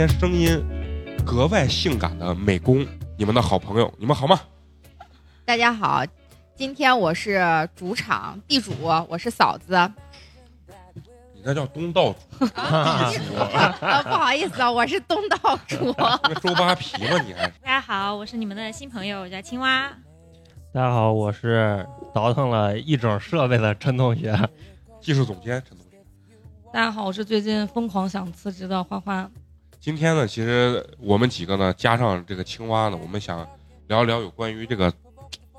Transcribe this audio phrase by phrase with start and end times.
[0.00, 0.66] 天声音
[1.26, 2.86] 格外性感的美工，
[3.18, 4.40] 你们的好朋友，你们好吗？
[5.44, 6.02] 大家好，
[6.56, 8.72] 今天我是主场地主，
[9.10, 9.78] 我是嫂子。
[11.34, 13.34] 你那叫东道主，地主。
[14.08, 15.92] 不好意思啊，我是东道主。
[16.40, 17.20] 周扒皮吗？
[17.20, 17.46] 你还？
[17.62, 19.92] 大家好，我是你们的新朋友，我叫青蛙。
[20.72, 24.34] 大家好，我是倒腾了一整设备的陈同学，
[24.98, 25.98] 技术总监陈同学。
[26.72, 29.30] 大家好，我是最近疯狂想辞职的花花。
[29.80, 33.48] 今天呢，其实我们几个呢，加上这个青蛙呢，我们想
[33.88, 34.92] 聊一聊有关于这个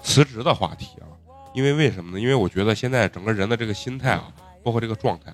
[0.03, 1.09] 辞职的话题啊。
[1.55, 2.19] 因为为什么呢？
[2.21, 4.31] 因为我觉得现在整个人的这个心态啊，
[4.63, 5.33] 包括这个状态，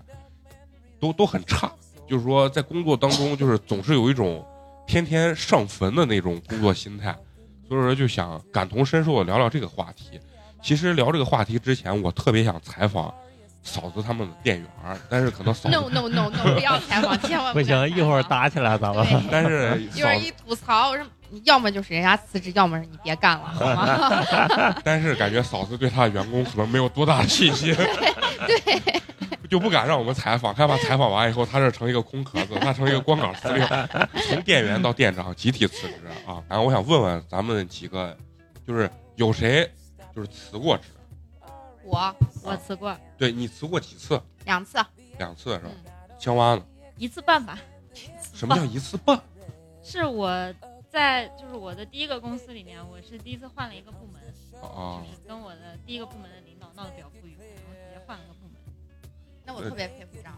[1.02, 1.70] 都都很差。
[2.08, 4.44] 就是说，在工作当中，就是总是有一种
[4.88, 7.14] 天天上坟的那种工作心态。
[7.68, 10.18] 所以说，就想感同身受的聊聊这个话题。
[10.64, 13.14] 其实聊这个话题之前，我特别想采访。
[13.68, 14.68] 嫂子他们的店员，
[15.10, 19.06] 但是可能嫂子 no no no no 不要采访，千万不行，一会儿打起来咱们？
[19.30, 21.06] 但是 一会儿一吐槽，我说
[21.44, 24.76] 要么就是人家辞职，要么是你别干了，好吗？
[24.86, 29.02] 但是感觉嫂子对他的员工可能没有多大的信心，对，
[29.50, 33.68] 就不敢让我们采访，害怕采访完以后他这成一个空壳子，他成一个光杆司令，
[34.30, 36.42] 从店员到店长集体辞职啊！
[36.48, 38.16] 然后我想问问咱们几个，
[38.66, 39.70] 就是有谁
[40.16, 40.84] 就是辞过职？
[41.88, 44.22] 我我辞过，对你辞过几次？
[44.46, 44.78] 两次，
[45.18, 45.72] 两次是吧？
[46.20, 46.66] 青蛙呢？
[46.98, 47.58] 一次半吧。
[48.34, 49.20] 什么叫一次半？
[49.82, 50.54] 是我
[50.90, 54.22] 在就是我的第一个公司里面，我是第一次换了一个部门，
[54.52, 58.37] 就是跟我的第一个部门的领导闹得比较不愉快，然后直接换了个。
[59.48, 60.34] 那我特别佩服这样。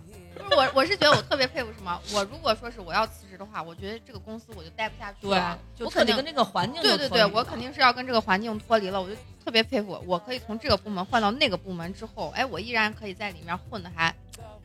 [0.48, 2.00] 不是我，我是觉得我特别佩服什么？
[2.14, 5.60] 我如果说是我要辞职的话，我觉得这个公司我就待不下去了。
[5.76, 9.02] 对，我肯定跟这个环境对对对，我肯定是要跟这个环境脱离了。
[9.02, 14.14] 我就特别佩服，我可以从这个部门换到那个部门之后，哎，我依然可以在里面混的还，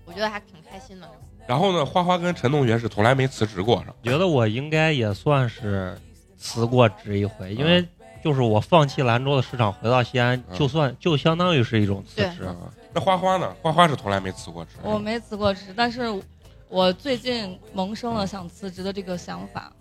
[0.04, 1.10] 我觉得还挺开心的。
[1.46, 3.94] 然后呢，花花跟陈同学是从来没辞职过，是吧？
[4.02, 5.98] 觉得我应该也算是
[6.38, 7.86] 辞过职一回，因为
[8.22, 12.48] 就是我放弃兰州的市场，回到西安，就算就相当于是一种辞职。
[12.94, 13.52] 那花花呢？
[13.60, 14.70] 花花是从来没辞过职。
[14.82, 16.04] 我没辞过职，但是
[16.68, 19.72] 我最近萌生了想辞职的这个想法。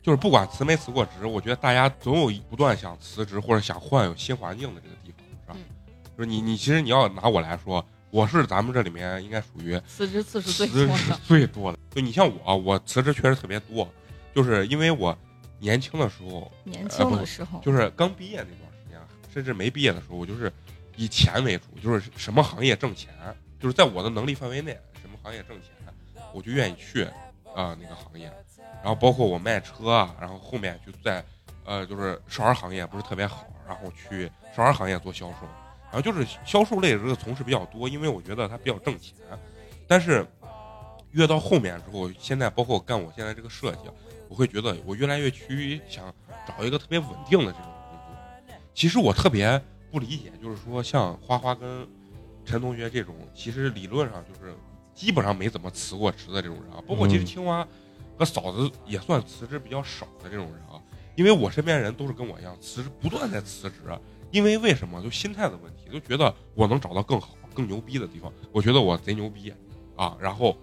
[0.00, 5.12] 就是不管辞没辞过职，我觉得大家总有不断想辞职或者想换有新环境的这个地
[5.46, 5.68] 方，是吧？
[6.16, 11.20] 就是你，你其实你要拿我来说，我是咱们这里面应该属于辞职次数最多的。
[11.24, 11.78] 最多的。
[11.90, 13.88] 就你像我，我辞职确实特别多，
[14.32, 15.16] 就是因为我
[15.58, 19.00] 年轻的时候，年轻的时候，就是刚毕业那段时间，
[19.32, 20.52] 甚至没毕业的时候，我就是。
[20.96, 23.12] 以钱为主，就是什么行业挣钱，
[23.58, 25.70] 就是在我的能力范围内，什么行业挣钱，
[26.32, 27.04] 我就愿意去
[27.54, 28.32] 啊那个行业。
[28.82, 31.24] 然后包括我卖车啊，然后后面就在
[31.64, 35.36] 呃就是少儿行业不是特别好，然后去少儿行业做销售，
[35.90, 39.14] 然后就是销售类这个从事比较多，因为我觉得它比较挣钱。
[39.88, 40.26] 但是
[41.10, 43.90] 越到后面之后，现在包括干我现在这个设计，
[44.28, 46.14] 我会觉得我越来越趋于想
[46.46, 48.56] 找一个特别稳定的这种工作。
[48.74, 49.60] 其实我特别。
[49.94, 51.86] 不理解，就是说像花花跟
[52.44, 54.52] 陈同学这种，其实理论上就是
[54.92, 56.82] 基本上没怎么辞过职的这种人啊。
[56.84, 57.64] 包括其实青蛙
[58.18, 60.82] 和嫂子也算辞职比较少的这种人啊。
[61.14, 63.76] 因为我身边人都是跟我一样辞职，不断在辞职。
[64.32, 65.00] 因为为什么？
[65.00, 68.32] 就心态的问题，就觉得我能找到更好、更牛逼的地方。
[68.50, 69.54] 我觉得我贼牛逼
[69.94, 70.58] 啊，然后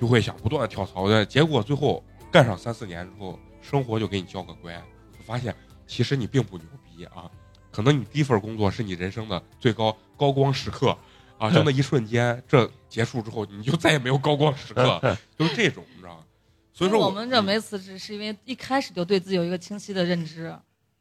[0.00, 1.26] 就会想不断的跳槽的。
[1.26, 4.80] 结果最后干上三四年之后，生活就给你教个乖，
[5.26, 5.52] 发现
[5.84, 7.28] 其实你并不牛逼啊。
[7.78, 10.98] 可能你第一份工作是你人生的最高高光时刻，
[11.38, 15.00] 啊，就那一瞬间，这结束之后你就再也没有高光时刻，
[15.38, 16.24] 就是这种，你知道吗？
[16.72, 20.52] 所以说我们这没辞职，是因为一开始就对自己有一个清晰的认知。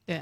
[0.05, 0.21] 对，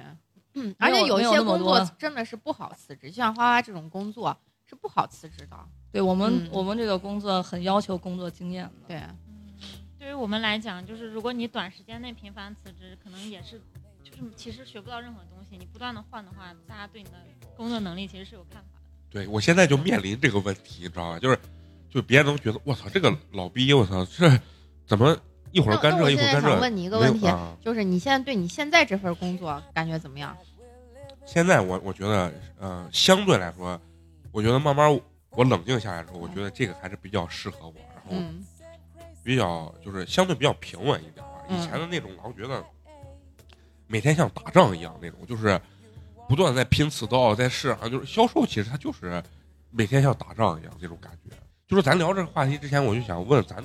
[0.54, 4.34] 嗯，而且有一些工作真的是不好辞职，就像花花这种工作
[4.66, 5.60] 是不好辞职的。
[5.92, 8.72] 对我们，我们这个工作很要求工作经验的。
[8.88, 9.04] 对，
[10.00, 13.62] 对于我们来讲，就是如果你短时间内频繁辞职，可能也是。
[14.18, 17.18] 就是其实学不到任何东西，你不断的换的话，大家对你的
[17.56, 18.82] 工作能力其实是有看法的。
[19.10, 21.20] 对我现在就面临这个问题，你知道吧？
[21.20, 21.38] 就是，
[21.90, 24.40] 就别人都觉得我操，这个老逼，我操，这
[24.88, 25.18] 怎么
[25.52, 26.50] 一会儿干这一会儿干这？
[26.50, 27.28] 想问你一个问题，
[27.62, 30.36] 就是你现在对你现在这份工作感觉怎么样？
[31.26, 33.80] 现在我我觉得，呃，相对来说，
[34.32, 34.94] 我觉得慢慢
[35.32, 38.46] 我冷静下来之后，我觉得这个还是比较适合我，然后嗯
[39.24, 41.32] 比较就是相对比较平稳一点吧。
[41.50, 42.64] 嗯以前的那种老觉得
[43.88, 45.60] 每天像打仗一样那种，就是
[46.28, 49.24] 不断地在拼刺刀，在市场就是销售，其实他就是
[49.72, 51.36] 每天像打仗一样这种感觉。
[51.68, 53.64] 就是咱聊这个话题之前，我就想问咱，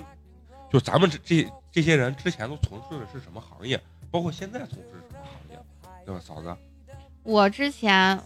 [0.70, 3.80] 就咱们这这这些人之前都从事的是什么行业，
[4.10, 5.58] 包括现在从事什么行业，
[6.06, 6.54] 对吧，嫂子？
[7.22, 8.18] 我之前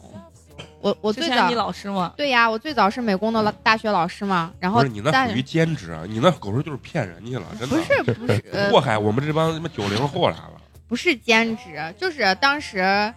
[0.81, 2.15] 我我最早你老师吗？
[2.17, 7.77] 对呀，我最早是美工的大学老师嘛，然后不是你那属于兼职，啊，你那狗日就是骗人去了，真的。
[7.77, 10.61] 不是不是呃祸害我们这帮他妈九零后来了。
[10.87, 13.13] 不是兼职，就是当时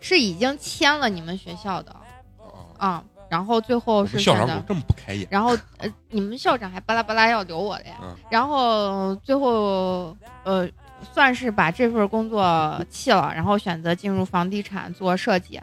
[0.00, 1.94] 是已经签了你们学校的
[2.38, 5.26] 哦啊，然后最后是选的，校长怎么这么不开眼？
[5.30, 10.68] 然后呃你们校长还巴拉巴拉要留我的呀，嗯然后最后呃
[11.12, 15.60] 算是把这份工作弃了，然后选择进入房地产做设计，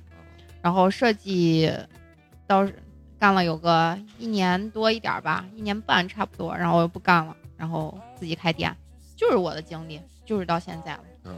[0.62, 1.72] 然后设计
[2.46, 2.68] 到
[3.18, 8.76] 干了有个一年多一点吧，一年半差不多，然后我又不干了，然后自己开店，
[9.16, 11.00] 就是我的经历，就是到现在了。
[11.26, 11.34] 嗯，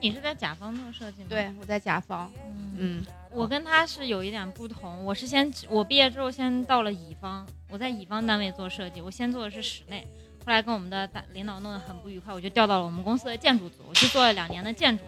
[0.00, 1.28] 你是在甲方做设计吗？
[1.28, 3.06] 对，我在甲方，嗯，嗯。
[3.30, 10.06] 我跟他是有一点不同，我是先我毕业之后先到了乙方，我在乙方单位做设计，我先做的是室内，
[10.44, 15.04] 后来跟我们的大领导弄得很不愉快，我就调到了我们公司的建筑组，我去做了两年的建筑，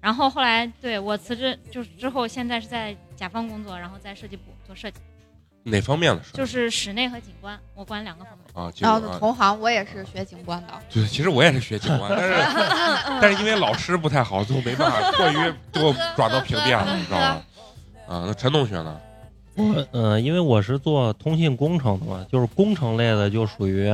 [0.00, 4.98] 然后后来对我辞职就是之后现在是在甲方工作，然后在设计部做设计，
[5.64, 6.32] 哪方面的事？
[6.32, 8.42] 就是室内和景观，我管两个方面。
[8.52, 12.34] 啊，结然后啊，同行我也是学景观的，对，其实我也是学景观，但是
[13.22, 17.42] 但是因为老师不太好，最后没办法，迫于给我转到平面了，你知道吗？
[18.08, 19.00] 啊，那陈同学呢？
[19.54, 23.92] 我嗯、因为我是做通信工程的嘛，就是工程类的，就属于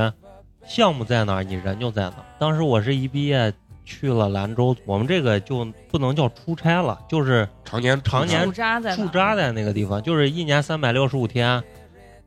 [0.65, 2.25] 项目在哪儿，你人就在哪儿。
[2.39, 3.53] 当时我是一毕业
[3.89, 11.61] 去了兰州，我们这个就不能叫出差了，就是常年常年驻扎在驻扎在那个地方，就是一年三百六十五天，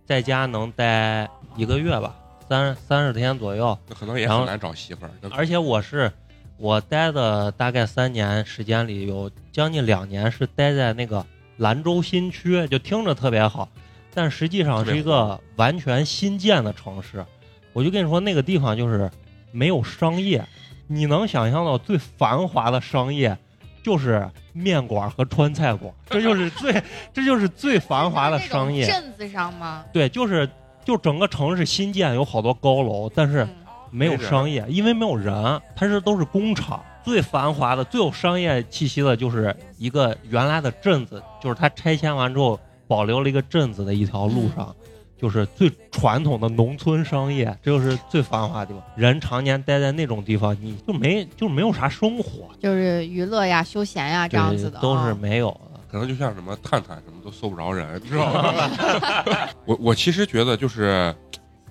[0.04, 2.16] 在家能待一个月吧，
[2.48, 3.78] 三三十天左右。
[3.88, 5.10] 那可能也然后很难找媳妇儿。
[5.30, 6.10] 而且我是
[6.56, 11.24] 我待的大概三年时间里，有将近两年是待在那个
[11.58, 13.68] 兰州新区，就听着特别好，
[14.12, 17.24] 但实际上是一个完全新建的城市。
[17.72, 19.10] 我就跟你说，那个地方就是
[19.50, 20.44] 没有商业，
[20.92, 23.36] 你能想象到最繁华的商业
[23.82, 29.84] 就是面馆和川菜馆，这就是最这就是最繁华的商业镇子上吗？
[29.92, 30.48] 对，就是
[30.84, 33.44] 就整个城市新建有好多高楼，但是。
[33.44, 33.56] 嗯
[33.94, 36.82] 没有商业，因为没有人，它是都是工厂。
[37.04, 42.58] 最繁华的、最有商业气息的，就是一个原来的镇子，就是它拆迁完之后
[42.88, 44.74] 保留了一个镇子的一条路上，
[45.22, 48.82] 就是最传统的农村商业，这就是最繁华的地方。
[48.96, 55.80] 人常年待在那种地方，你就没就没有啥生活，就是娱乐呀、休闲呀这样子的都是没有的。
[55.88, 59.48] 可能就像什么探探什么都搜不着人，你知道吗？
[59.64, 61.14] 我我其实觉得就是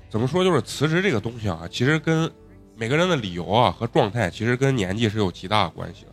[0.07, 2.31] 怎么说，就是辞职这个东西啊，其实跟
[2.77, 6.12] 每个人的理由啊和状态，其实跟年纪是有极大的关系的。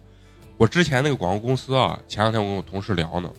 [0.56, 3.30] 我之前那个广告公司啊，前两天我跟我同事聊呢，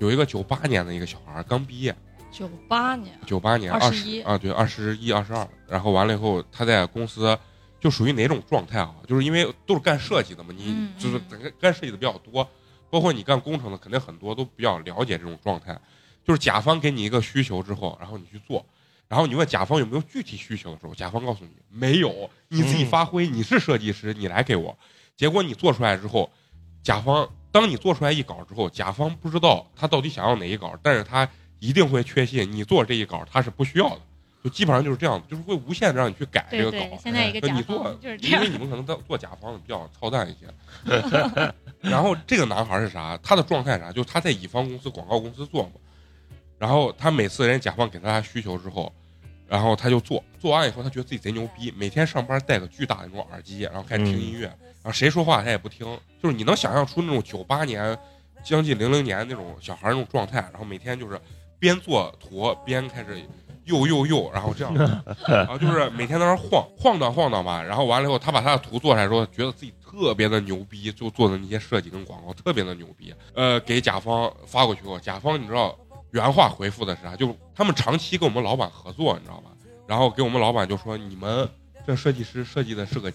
[0.00, 1.94] 有一个九八年的一个小孩刚毕业，
[2.30, 7.36] 九八年，九八年二十21啊，对，二十一、二十二，然后完了以后，他在公司
[7.80, 8.94] 就属于哪种状态啊？
[9.06, 12.48] 就是因为都是干设计的嘛，你嗯就是嗯整个干设计的比较多，
[12.88, 15.78] 包括你干工程的，肯定很多都比较了解这种状态。
[16.24, 18.64] 就是甲方给你一个需求之后，然后你去做，
[19.08, 24.76] 然后你问甲方有没有具体需求的时候，甲方告诉你没有，你自己嗯发挥，你是设计师，你来给我。
[25.16, 26.30] 结果你做出来之后，
[26.82, 31.28] 甲方当你做出来一稿之后，甲方不知道他到底想要哪一稿，但是他
[31.60, 34.00] 一定会确信你做这一稿他是不需要的，
[34.42, 36.78] 就基本上就是这样子，就是会无限的让你去改这个稿。
[36.78, 38.52] 对对，现在一个甲那你做方就是这样因为。
[38.52, 41.54] 你们可能做做甲方的比较操蛋一些。
[41.80, 43.16] 然后这个男孩是啥？
[43.22, 43.92] 他的状态啥？
[43.92, 45.80] 就是他在乙方公司广告公司做过。
[46.58, 48.92] 然后他每次人甲方给他需求之后，
[49.48, 55.86] 然后他就做，做完以后他觉得自己贼牛逼，每天上班戴个巨大的那种耳机，然后开始听音乐，然后谁说话他也不听，
[56.22, 57.98] 就是你能想象出那种九八年、
[58.44, 61.18] 将近零零年那种小孩那种状态，然后每天就是
[61.60, 63.22] 边做图边开始
[63.64, 64.74] 又又又，然后这样，
[65.28, 75.78] 然后就是每天在那晃晃荡晃荡吧，然后完了以后，他把他的图做出来之后，觉得自己特别的牛逼，就做的那些设计跟广告特别的牛逼，呃，给甲方发过去后，甲方你知道
[76.10, 77.14] 原话回复的是啥？
[77.14, 79.50] 就他们长期跟我们老板合作，你知道吧？
[79.86, 81.48] 然后给我们老板就说你们
[81.86, 83.12] 这设计师设计的是个，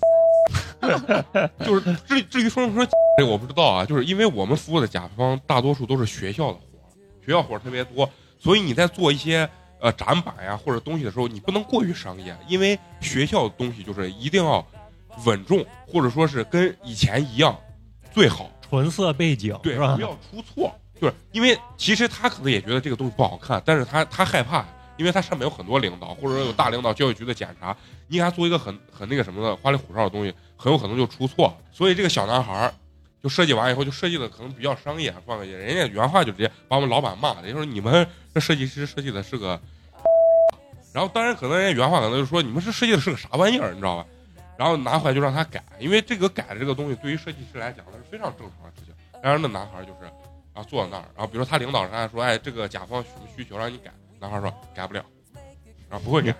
[1.65, 2.85] 就是至至于说不说
[3.17, 6.87] 这个我不知道啊，就是因为我们服务的甲方大多数都是学校的活儿，
[7.25, 8.09] 学校活儿特别多，
[8.45, 9.49] 所以你在做一些
[9.79, 14.63] 呃展板呀或者东西的时候，你不能过于商业，因为学校的东西就是一定要
[15.25, 17.59] 稳重，或者说是跟以前一样
[18.13, 20.01] 最好，纯色背景对，吧不？
[20.03, 20.71] 要出错。
[21.01, 24.63] 就是因为其实他可能也觉得这个东西不好看，但是他他害怕
[24.95, 27.75] 因为他上面有很多领导，或者说有大领导、教育局的检查，
[28.07, 31.51] 你给他做一个很很那个什么的花里胡哨的东西，很有可能就出错。
[31.71, 32.73] 所以这个小男孩儿
[33.25, 39.59] 就设计完以后，就设计的可能比较商业，放个人家原话就直接把我们老板骂了，就说你们这设计师设计的是个，
[40.93, 44.05] 然后当然可能人家原话可能就说你们这设计的是个啥玩意儿，你知道吧？
[44.59, 48.93] 然后拿回来就让他改，因为这个改的这个东西对于设计师来讲那是非常正常的事情。
[49.23, 50.01] 然后那男孩就是，
[50.53, 55.03] 然后坐在那儿，然后比如说他领导上来说，哎，这个甲方什么需求让你改，男孩说改不了，
[55.89, 56.31] 然后不会改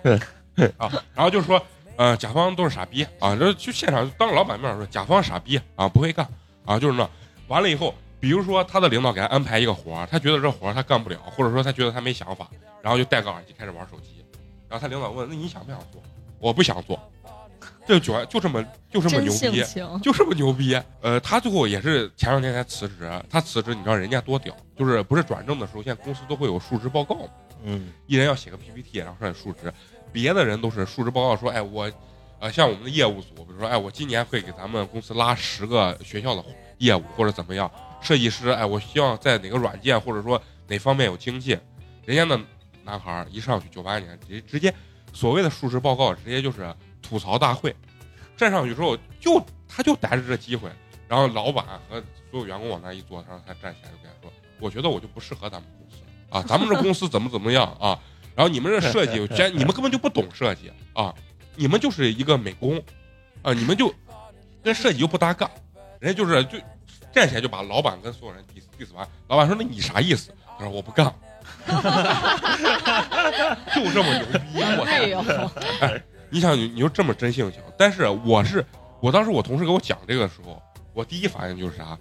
[0.78, 1.60] 啊，然后就是说，
[1.96, 6.24] 呃，甲方都是傻逼啊，这去现场当着老板面说甲方傻逼啊，不会干
[6.66, 7.08] 啊，就是那。
[7.48, 12.50] 完了以后，比如说他的领导给他安排一个活儿，他觉得这活儿他干不了，或者说他觉得他没想法，
[12.82, 14.24] 然后就戴个耳机开始玩手机，
[14.68, 16.02] 然后他领导问，那你想不想做？
[16.38, 17.00] 我不想做，
[17.86, 19.64] 这就就这么就这么牛逼。
[20.02, 20.78] 就这么牛逼。
[21.00, 23.10] 呃，他最后也是前两天才辞职。
[23.30, 24.54] 他辞职，你知道人家多屌？
[24.76, 27.28] 就是不是转正的时候，现在公司都会有述职报告嘛，
[27.62, 29.72] 嗯，一人要写个 PPT，然后上去述职。
[30.12, 31.90] 别的人都是述职报告说，哎，我，
[32.38, 36.44] 呃，像我们的业务组，比如说，哎，我今年会给咱们公司拉十个学校的
[36.78, 37.70] 业务或者怎么样。
[38.02, 41.58] 设计师，哎，我希望在哪个软件或者说哪方面有经济。
[42.04, 42.38] 人家那
[42.84, 44.74] 男孩儿一上去九八年，直接直接
[45.12, 47.74] 所谓的述职报告，直接就是吐槽大会。
[48.36, 50.70] 站上去之后，就他就逮着这机会，
[51.08, 52.00] 然后老板和
[52.30, 57.98] 所有员工往那一坐，然后他站起来就跟他说：“我觉得我就不适合咱们公司啊，咱们这公司怎么怎么样啊？
[58.36, 59.18] 然后你们这设计，
[59.56, 61.14] 你们根本就不懂设计啊，
[61.56, 62.80] 你们就是一个美工
[63.42, 63.92] 啊，你们就
[64.62, 65.50] 跟设计又不搭嘎，
[65.98, 66.58] 人家就是就
[67.12, 70.30] 站起来就把老板跟所有人 diss diss 完，老板说那你啥意思？
[70.58, 71.06] 他说我不干，
[73.74, 75.50] 就这么牛逼，我操！
[75.80, 78.64] 哎呦，你想你你就这么真性情，但是我是
[79.00, 80.62] 我当时我同事给我讲这个时候，
[80.94, 81.98] 我第一反应就是啥，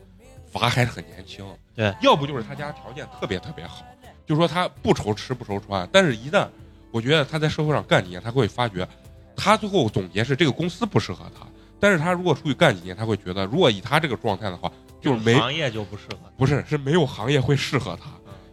[0.54, 1.46] 娃还是很年轻，
[1.76, 3.86] 对，要不就是他家条件特别特别好，
[4.26, 6.48] 就说他不愁吃不愁穿，但是一旦
[6.92, 8.88] 我觉得他在社会上干几年，他会发觉，
[9.36, 11.46] 他最后总结是这个公司不适合他，
[11.80, 16.18] 但是他如果出去干几年，他会觉得如果以他这个状态的话，就是没行业就不适合。
[16.38, 18.10] 不是是没有行业会适合他，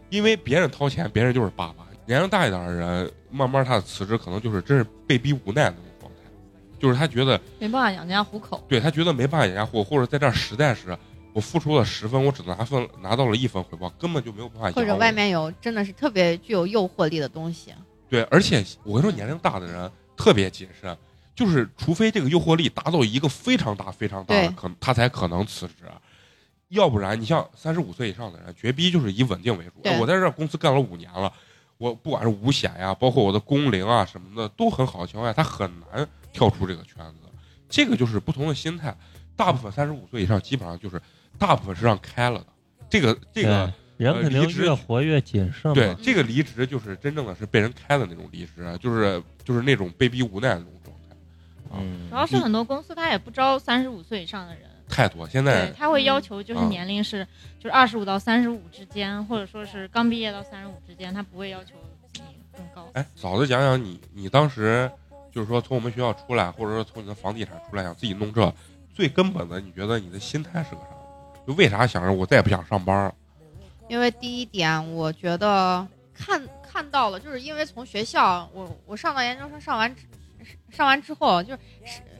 [0.09, 1.85] 因为别人掏钱，别人就是爸爸。
[2.05, 6.29] 年龄大一点的人，慢慢他的辞职可能就是真是被逼无奈的那种状态，
[6.77, 8.61] 就是他觉得没办法养家糊口。
[8.67, 10.97] 对他觉得没办法养家糊口，或者在这儿实在是
[11.31, 17.73] 我付出了十分，我只拿分拿到了一分回报，根本就没有办法养或者外面有真的是特别具有诱惑力的东西。
[18.09, 20.97] 对，而且我跟你说，年龄大的人特别谨慎，
[21.35, 25.73] 就是除非这个诱惑力达到一个非常大、非常大的可能，他才可能辞职。
[26.69, 29.73] 要不然，你像三十五岁以上的人，绝逼就是以稳定为主。
[29.99, 31.31] 我在这公司干了五年了，
[31.77, 37.29] 我不管是五险呀，包括我的工龄啊什么的都很好的情况下，他很难跳出这个圈子。
[37.69, 38.95] 这个就是不同的心态。
[39.35, 41.01] 大部分三十五岁以上，基本上就是
[41.37, 42.47] 大部分是让开了的。
[42.89, 43.73] 这个这个。
[43.97, 45.75] 人肯定越活越谨慎嘛。
[45.75, 51.15] 对，这个离职就是真正的是被人开的那种离职，就是就是那种被逼无奈的那种状态，
[51.75, 55.27] 嗯主，要是很多公司他也不招三十五岁以上的人，太多。
[55.29, 57.25] 现在，他会要求就是嗯年龄是
[57.59, 61.75] 就是二十五到三十五之间，或者说是刚毕业到三十五之间，他不会要求
[62.15, 62.21] 你
[62.57, 62.89] 更高。
[62.93, 64.89] 哎，嫂子讲讲你，你当时
[65.31, 68.53] 就是说从我们学校出来，或者说从你的房地产出来，想自己弄这，
[68.93, 70.87] 最根本的，你觉得你的心态是个啥？
[71.47, 73.13] 就为啥想着我再也不想上班了？
[73.93, 79.95] 因为第一点，我觉得看看到了，就是因为从学校，我我上到研究生上完
[80.71, 81.59] 上完之后，就是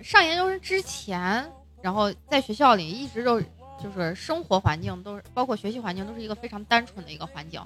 [0.03, 1.43] 上研究生之前，
[1.81, 3.41] 然后在学校里一直都
[3.81, 7.59] 就是生活环境都是，包括学习环境都是一个非常单纯的一个环境，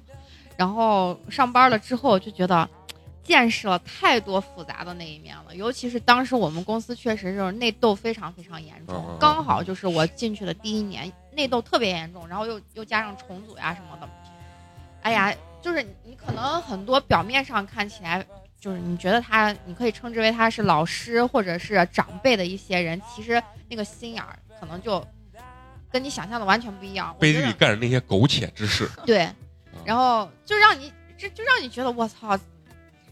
[0.55, 2.69] 然后上班了之后就觉得。
[3.27, 14.10] 见识了太多复杂的那一面了，尤其是当时我们公司确实就是内斗非常非常严重刚好就是我进去的第一年，内斗特别严重，然后又又加上重组呀什么的，
[15.01, 18.25] 哎呀，就是你可能很多表面上看起来，
[18.62, 25.05] 就是你觉得他，你可以称之为他是老师或者是长辈的一些人，其实那个心眼儿可能就
[25.91, 27.13] 跟你想象的完全不一样。
[27.19, 29.29] 背地里干着那些苟且之事，对，
[29.84, 32.39] 然后就让你这就让你觉得我操，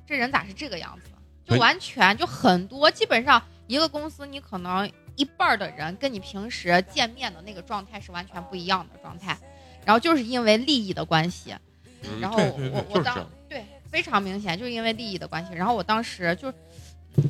[0.05, 1.11] 这人咋是这个样子？
[1.45, 9.37] 就完全就很多，基本上一个公司你可能一半儿的人跟你平时见面的那个状态是完全不一样的状态，
[9.85, 11.55] 然后就是因为利益的关系，
[12.03, 13.27] 嗯然后我我当就是。
[13.47, 15.53] 对非常明显，就是因为利益的关系。
[15.53, 16.51] 然后我当时就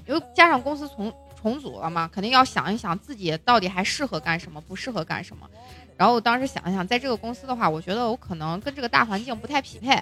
[0.08, 5.48] 又加上公司重重组了嘛，肯定要想一想自己到底还适合干什么，不适合干什么。
[5.96, 10.02] 然后我当时想一想，在这个公司的话，我觉得我可能跟这个大环境不太匹配，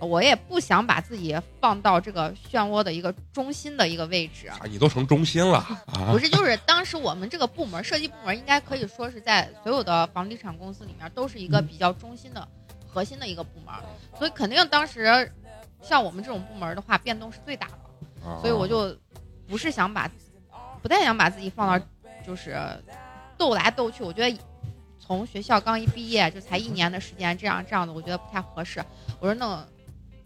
[0.00, 4.46] 我也不想把自己放到这个漩涡的一个中心的一个位置。
[4.48, 6.18] 啊，你都成中心了 啊不！
[6.18, 12.46] 是，就是当时我们这个部门设计部门应该可以说是在所有的房地产公司里面都是一个比较中心的、
[12.86, 13.74] 核心的一个部门，
[14.16, 15.30] 所以肯定当时
[15.82, 18.96] 像我们这种部门的话，变动是最大的，啊所以我就
[19.48, 20.10] 不是想把，
[20.82, 21.86] 不太想把自己放到
[22.24, 22.56] 就是
[23.36, 24.04] 斗来斗去。
[24.04, 24.38] 我觉得
[24.98, 28.84] 从学校刚一毕业就才一年的时间，这样这样的，我觉得不太合适。
[29.20, 29.66] 我说那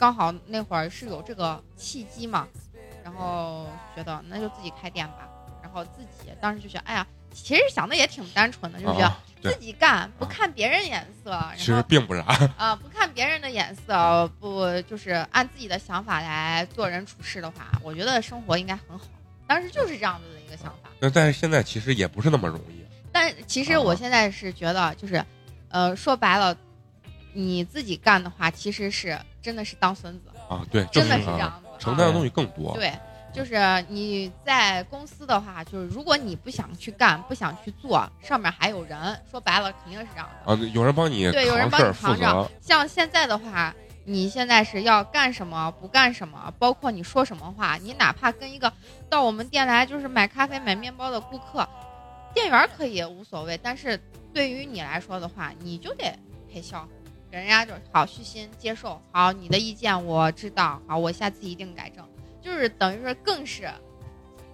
[0.02, 2.48] 刚好那会儿是有这个契机嘛，
[3.04, 5.28] 然后觉得那就自己开店吧。
[5.62, 12.26] 然后自己当时就想，哎呀，其实想的也挺单纯的，就觉得啊自己干，不看别人眼色，其实并不然，
[12.58, 19.04] 啊、不看别人的眼色，不就是按自己的想法来做人处事的话，我觉得生活应该很好。
[19.46, 20.90] 当时就是这样子的一个想法。
[20.98, 22.84] 但但是现在其实也不是那么容易。
[23.12, 25.24] 但其实我现在是觉得，就是，
[25.68, 26.56] 呃，说白了，
[27.32, 31.68] 你自己干的话，其实是真的是当孙子，啊，对，真的就是啊这样子。
[31.78, 32.72] 承担的东西更多。
[32.74, 32.92] 对，
[33.32, 33.56] 就是
[33.88, 40.52] 你在公司的话，就是如果你不想去干，不想去做，上面还有人，说白了肯定是这样的。
[40.52, 43.74] 啊，有人帮你对有人帮你扛着责，像现在的话，
[44.04, 48.72] 你现在是要干什么不干什么，包括你说什么话，你哪怕跟一个
[49.08, 51.68] 到我们店来就是买咖啡、买面包的顾客，
[52.34, 53.98] 店员可以无所谓，但是
[54.32, 56.16] 对于你来说的话，你就得
[56.52, 57.01] 陪笑，给
[57.38, 62.06] 人家就好虚心接受，好你的意见我知道，好我下次一定改正，
[62.42, 63.70] 就是等于说更是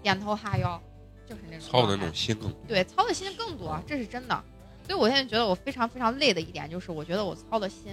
[0.01, 0.81] 点头哈腰，
[1.27, 2.61] 就是那种操的那种心更多。
[2.69, 4.45] 对，操的心更多，这是真的。
[4.87, 7.93] 所以我现在觉得我非常非常累的一点就是，我觉得我操的心，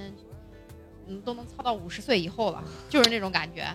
[1.07, 3.67] 嗯，都能操到五十岁以后了， 就是那种感觉。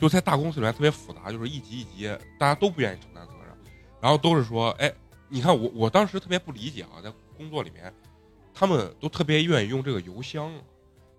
[0.00, 3.56] 就在大公司里面特别复杂，就是一级一级，大家都不愿意承担责任，
[4.00, 4.92] 然后都是说，哎，
[5.28, 7.92] 你看我我当时特别不理解啊，在工作里面，
[8.60, 10.52] 他们都特别愿意用这个邮箱，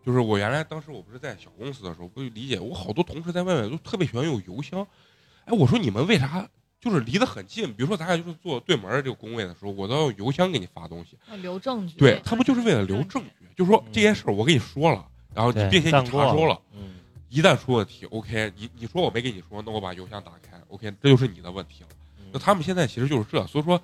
[0.05, 4.85] 就是我原来当时我不是在小公司的时候，不理解，我好多同事在外面都特别喜欢用邮箱，
[5.45, 6.47] 哎，我说你们为啥
[6.79, 7.73] 就是离得很近？
[7.73, 11.97] 比如说咱俩就是坐对门儿这个工位的时候，我都要用邮箱给你发东西，要留证据。
[11.97, 16.61] 对他们就是为了留证据，就是说嗯这件事儿我跟你说了，然后你并且你查收了。
[16.75, 16.93] 嗯，
[17.27, 21.89] 一旦出问题，OK，你你说我没跟你说，那我把邮箱打开，OK，这就是你的问题了。
[22.31, 23.81] 那他们现在其实就是这，所以说，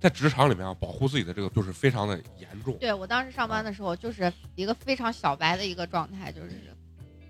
[0.00, 2.76] 在职场里面啊，保护自己的这个就是非常的严重。
[2.78, 6.50] 对我当时上班的时候，就是一个非常小白的一个状态，就是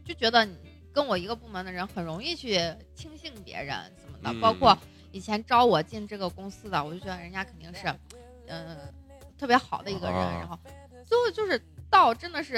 [0.05, 0.57] 就觉得你
[0.93, 2.59] 跟我一个部门的人很容易去
[2.95, 4.77] 轻信别人怎么的，嗯包括
[5.11, 7.93] 以前招我进这个公司的，我就觉得人家肯定是，
[8.47, 8.77] 嗯、
[9.37, 10.59] 特别好的一个人，啊然后
[11.05, 12.55] 最后就是到真的是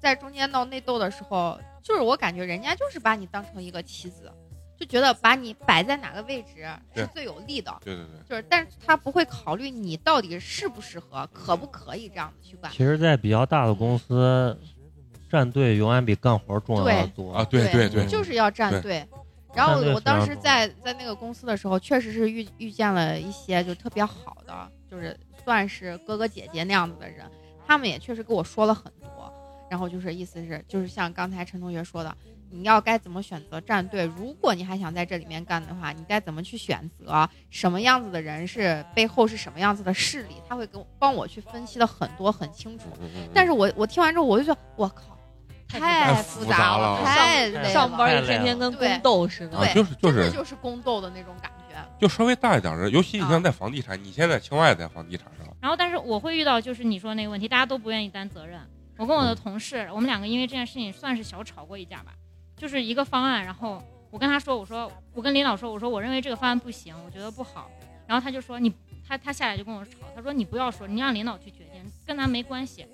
[0.00, 4.32] 在中间闹内斗的时候，就是我感觉人家就是把你当成一个棋子，
[4.80, 6.66] 就觉得把你摆在哪个位置
[6.96, 7.70] 是最有利的。
[7.84, 12.72] 对对对，就是，但是他不会考虑你到底适不适合，可不可以这样子去干。
[12.72, 14.58] 其实，在比较大的公司，
[15.30, 19.06] 站队永远比干活重要的多啊，对对对，就是要站队。
[19.52, 25.14] 然后我当时在在那个公司的时候，确实是遇遇见了一些就特别好的，就是
[25.44, 27.30] 算是哥哥姐姐那样子的人，
[27.66, 29.30] 他们也确实跟我说了很多。
[29.68, 32.16] 然后就是意思是，就是像刚才陈同学说的，
[32.50, 34.04] 你要该怎么选择站队？
[34.04, 37.28] 如果你还想在这里面干的话，你该怎么去选择？
[37.50, 40.36] 什么样子的人是背后是什么样子的势力？
[40.48, 42.86] 他会跟我帮我去分析的很多很清楚。
[43.32, 45.16] 但是我我听完之后，我就觉得我靠，
[45.68, 47.50] 太复杂了太。
[47.72, 49.72] 上班一天天跟宫斗似的。
[49.72, 51.76] 就是就是就是宫斗的那种感觉。
[51.98, 58.60] 就稍微大一点的，尤其你像啊在房地产，你现在清外在房地产上，然后，但是我会遇到就是你说那个问题，大家都不愿意担责任。
[58.96, 62.12] 我跟我的嗯同事，我们两个因为这件事情算是小吵过一架吧，
[62.60, 67.70] 就是一个方案，然后我跟他说，我说我跟领导说，我说我认为这个方案不行，我觉得不好，
[68.06, 68.70] 然后他就说你
[69.08, 72.84] 他他下来就跟我吵，他说你不要说，你让领导去决定，跟咱没关系。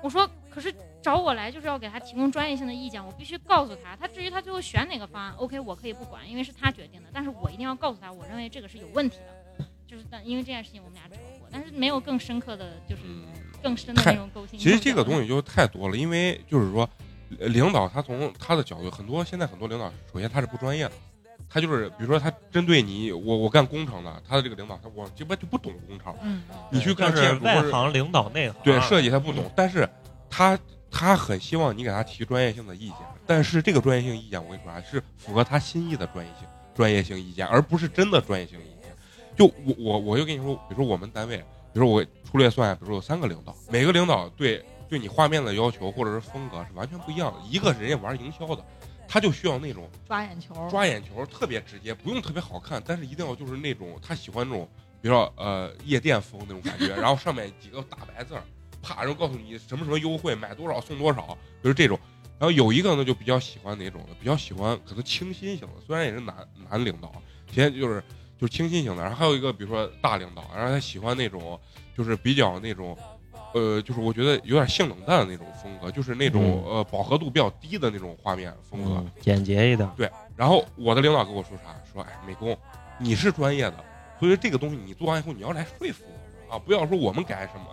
[0.00, 9.16] 我说可是找我来就是要给他提供专业性的意见，我必须告诉他，他至于他最后选哪个方案，OK，我可以不管，因为是他决定的，但是我一定要告诉他，我认为这个是有问题
[9.58, 13.24] 的，就是但因为这件事情我们俩吵过，但是没有更深刻的就是嗯，
[13.60, 14.56] 更深的那种沟通。
[14.56, 16.88] 其实这个东西就太多了，因为就是说，呃
[17.38, 20.92] 领导他从他的角度，很多现在很多领导，首先他是不专业的，
[21.48, 29.88] 他就是比如说他针对你，我我干工程的，他的这个领导他我鸡巴就不懂工程，嗯，你去干外建筑行领导内行，啊对设计他不懂，但是
[30.28, 30.58] 他
[30.90, 38.90] 他很希望你给他提专业性的意见，但是这个专业性意见我跟你说啊，是符合他心意的专业性专业性意见，而不是真的专业性意见。
[39.36, 47.38] 就我我我就跟你说，比如说我们单位，比如说我粗略算，比如说有三个领导，每个领导对对你画面的要求或者是风格是完全不一样的。
[47.48, 48.64] 一个是人家玩营销的，
[49.06, 54.68] 他就需要那种抓眼球，抓眼球，特别直接，不用特别好看，但是一定要就是那种他喜欢那种，
[55.00, 58.42] 比如说呃夜店风那种感觉，然后上面几个大白字儿，
[58.82, 61.96] 啪，然后告诉你什么什么优惠，买多少送多少，就是这种。
[62.40, 66.34] 然后有一个呢就比较喜欢哪种的，比较喜欢可能清新型的，虽然也是男
[66.68, 67.12] 男领导，
[67.52, 68.02] 现在就是
[68.38, 69.02] 就是清新型的。
[69.02, 71.60] 然后还有一个比如说大领导，然后他喜欢那种
[71.96, 72.96] 就是比较那种
[73.52, 78.90] 呃，就是我觉得有点性冷淡的那种风格，就是那种、嗯呃饱和度比较低的那种画面风格。
[78.96, 79.88] 嗯，简洁一点。
[79.96, 81.74] 对然后我的领导跟我说啥？
[81.92, 82.56] 说哎，美工，
[82.98, 83.84] 你是专业的，
[84.18, 86.04] 所以说这个东西你做完以后你要来说服
[86.48, 87.66] 我啊，不要说我们改什么，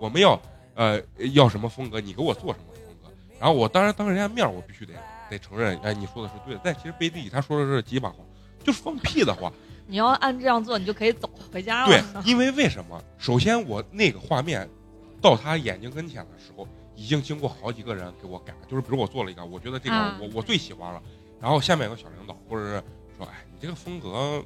[0.00, 0.40] 我们要
[0.74, 1.00] 呃
[1.32, 3.08] 要什么风格，你给我做什么风格。
[3.38, 4.94] 然后我当然当着人家面，我必须得
[5.28, 6.60] 得承认，哎，你说的是对的。
[6.62, 8.16] 但其实背地里他说的是几把话，
[8.64, 9.52] 就是放屁的话。
[9.86, 11.88] 你要按这样做，你就可以走回家了。
[11.88, 12.98] 对，因为为什么？
[13.18, 14.66] 首先我那个画面
[15.24, 21.02] 到他眼睛跟前的时候，已经经过好几个人给我改，就是比如我做了一个，我觉得这个啊我、我最喜欢了，
[21.40, 22.84] 然后下面有个小领导或者是
[23.16, 24.44] 说，哎，你这个风格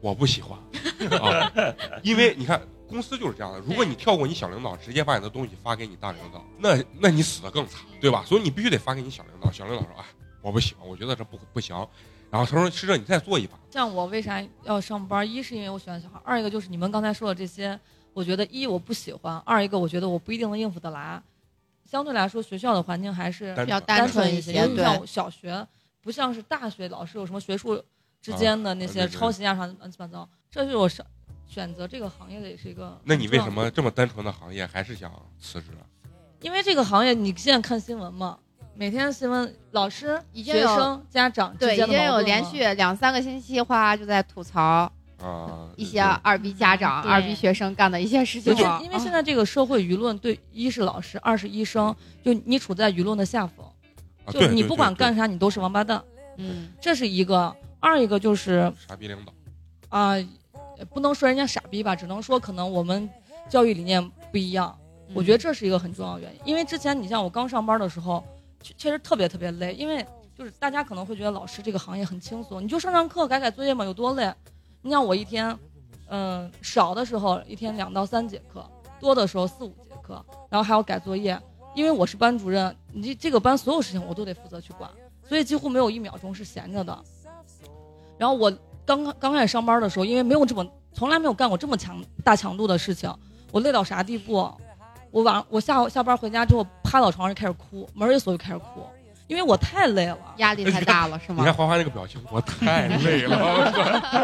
[0.00, 0.56] 我不喜欢。
[1.20, 1.52] 啊，
[2.04, 8.22] 因为你看公司就是这样的，如果你跳过你小领导，直接把你的东西发给你大领导，那那你死的更惨，对吧？
[8.24, 10.04] 所以你必须得发给你小领导，小领导说，哎，
[10.40, 11.76] 我不喜欢，我觉得这不不行，
[12.30, 15.28] 然后他说师哲你再做一把，像我为啥要上班？
[15.28, 17.78] 一是因为我喜欢小孩，二一个就是你们刚才说的这些，
[18.14, 21.22] 我觉得一我不喜欢，二一个我觉得我不一定能应付得来。
[21.84, 25.66] 相对来说，学校的环境还是单比较单纯一些，些对因为像小学
[26.00, 27.82] 不像是大学，老师有什么学术
[28.20, 30.28] 之间的那些啊对对抄袭啊啥乱七八糟。
[30.50, 31.04] 这是我上
[31.46, 32.98] 选择这个行业的也是一个。
[33.04, 33.52] 那你为什？
[33.52, 35.68] 么这么单纯的行业还是想辞职？
[35.72, 35.84] 啊
[36.40, 38.36] 因为这个行业，你现在看新闻嘛，
[38.74, 44.90] 每天新闻，老师、已经有学生、家长之对，已间的经有连续两三个星期，花就在吐槽
[45.22, 48.78] 啊，一些二逼家长、二逼学生干的一些事情就了。
[48.78, 53.64] 是因为现在这个社会舆论对一是老师，二是医生，就你处在舆论的下风，
[54.24, 56.02] 啊就你不管干啥，你都是王八蛋，
[56.36, 57.54] 嗯，这是一个。
[57.84, 59.32] 二一个就是傻逼领导，
[59.88, 60.14] 啊、
[60.94, 63.10] 不能说人家傻逼吧，只能说可能我们
[63.48, 64.72] 教育理念不一样。
[65.08, 68.24] 嗯我觉得这是一个很重要的原因，因为之前你像我刚上班的时候，
[68.62, 70.06] 确确实特别特别累，因为
[70.38, 74.32] 就是大家可能会觉得老师这个行业很轻松，你就上上课改改作业嘛，有多累？
[74.82, 75.56] 你像我一天，
[76.08, 78.68] 嗯、少的时候一天两到三节课，
[79.00, 81.40] 多的时候四五节课，然后还要改作业，
[81.74, 84.90] 因为我是班主任，你这个班所有事情我都得负责去管，
[85.24, 86.98] 所以几乎没有一秒钟是闲着的。
[88.18, 88.52] 然后我
[88.84, 93.12] 刚刚开始上班的时候，因为没有这么从来没有干过这么强大强度的事情，
[93.52, 94.50] 我累到啥地步？
[95.12, 98.82] 我晚上我下下班回家之后趴到床上就开始哭，门一锁就开始哭，
[99.26, 100.18] 因为我太累了。
[100.38, 101.52] 压力太大了，是吗你看吗？
[101.52, 103.72] 花花那个表情，我太累了。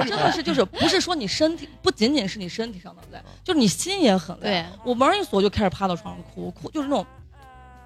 [0.08, 4.42] 真的是就是不是说你身体不仅仅是你身体上的累，就是你心也很累。
[4.42, 7.06] 对，我门一锁就开始趴到床上哭，哭就是那种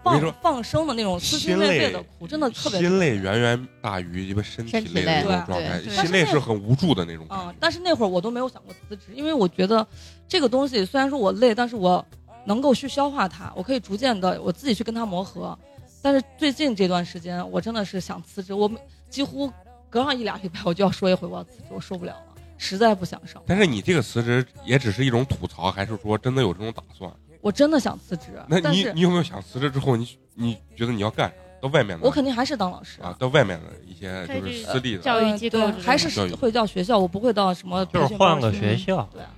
[0.03, 7.57] 放放声的那种撕心裂肺的哭，真的特别心累远远大于一个身体身体累的那种状态，心累是很无助的那种感啊、觉。
[7.61, 9.87] 但是那会儿我都没有想过辞职，因为我觉得
[10.27, 12.05] 这个东西虽然说我累，但是我
[12.46, 15.57] 能够去消化它，我可以逐渐的我自己去跟它磨合。
[16.03, 19.51] 但是最近这段时间，我真的是想辞职，我每几乎
[19.88, 27.11] 隔上一俩礼拜我就要说一回我要辞职，我受不了了，实在不想上，但是你这个辞职也只是一种吐槽，还是说真的有这种打算？
[27.41, 28.25] 我真的想辞职。
[28.49, 31.35] 那你你有没有想辞职之后，你你觉得你要干啥？
[31.61, 39.23] 到外面的我肯定还是当老师啊，到外面的一些就是私立的教育机构还是会到学校，我不会到什么就是换个学校，对。
[39.23, 39.31] 啊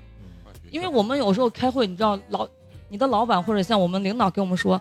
[0.71, 2.49] 因为我们有时候开会，你知道老
[2.89, 4.81] 你的老板或者像我们领导给我们说，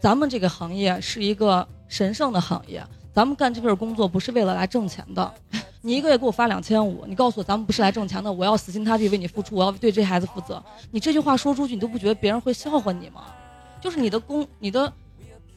[0.00, 2.82] 咱们这个行业是一个神圣的行业，
[3.12, 5.34] 咱们干这份工作不是为了来挣钱的。
[5.82, 10.62] 你一个月给我发两千五，你告诉我咱们不是来挣钱的，我要死心塌地为你付出，我要对这孩子负责。
[10.90, 13.26] 你这句话说出去，你都不觉得别人会笑话你吗？
[13.80, 14.90] 就是你的工你的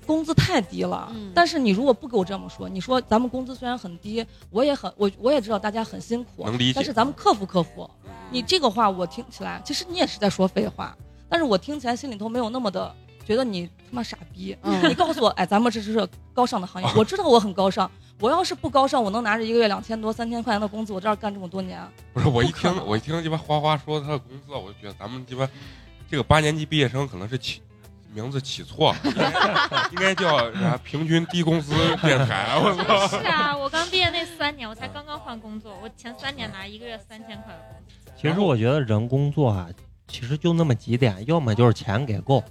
[0.05, 7.89] 工资太低了，嗯但是你如果不给我这么说，你说咱们工资虽然很低，我也很我我也知道大家很辛苦，能理解但是咱们克服克服。
[8.29, 10.95] 你这个话我听起来，其实你也是在说废话，
[11.29, 12.93] 但是我听起来心里头没有那么的
[13.25, 14.55] 觉得你他妈傻逼。
[14.61, 17.89] 嗯你告诉我，哎，咱们这是高尚的行业，我知道我很高尚。
[18.19, 21.81] 我要是不高尚，我能拿着一个月两千多、三千块钱的工资，我这儿干这么多年。
[22.13, 25.49] 不是我一听我一听鸡巴花花说他的工资，我就觉得咱们鸡巴
[26.09, 27.61] 这个八年级毕业生可能是起
[28.13, 28.99] 名字起错了，
[29.91, 33.07] 应该叫啥平均低工资电台，我操！
[33.07, 38.11] 是啊，我刚毕业那三年，我才刚刚换工作，我前三年拿一个月三千块的工资。
[38.15, 39.67] 其实我觉得人工作啊，
[40.07, 42.41] 其实就那么几点，要么就是钱给够，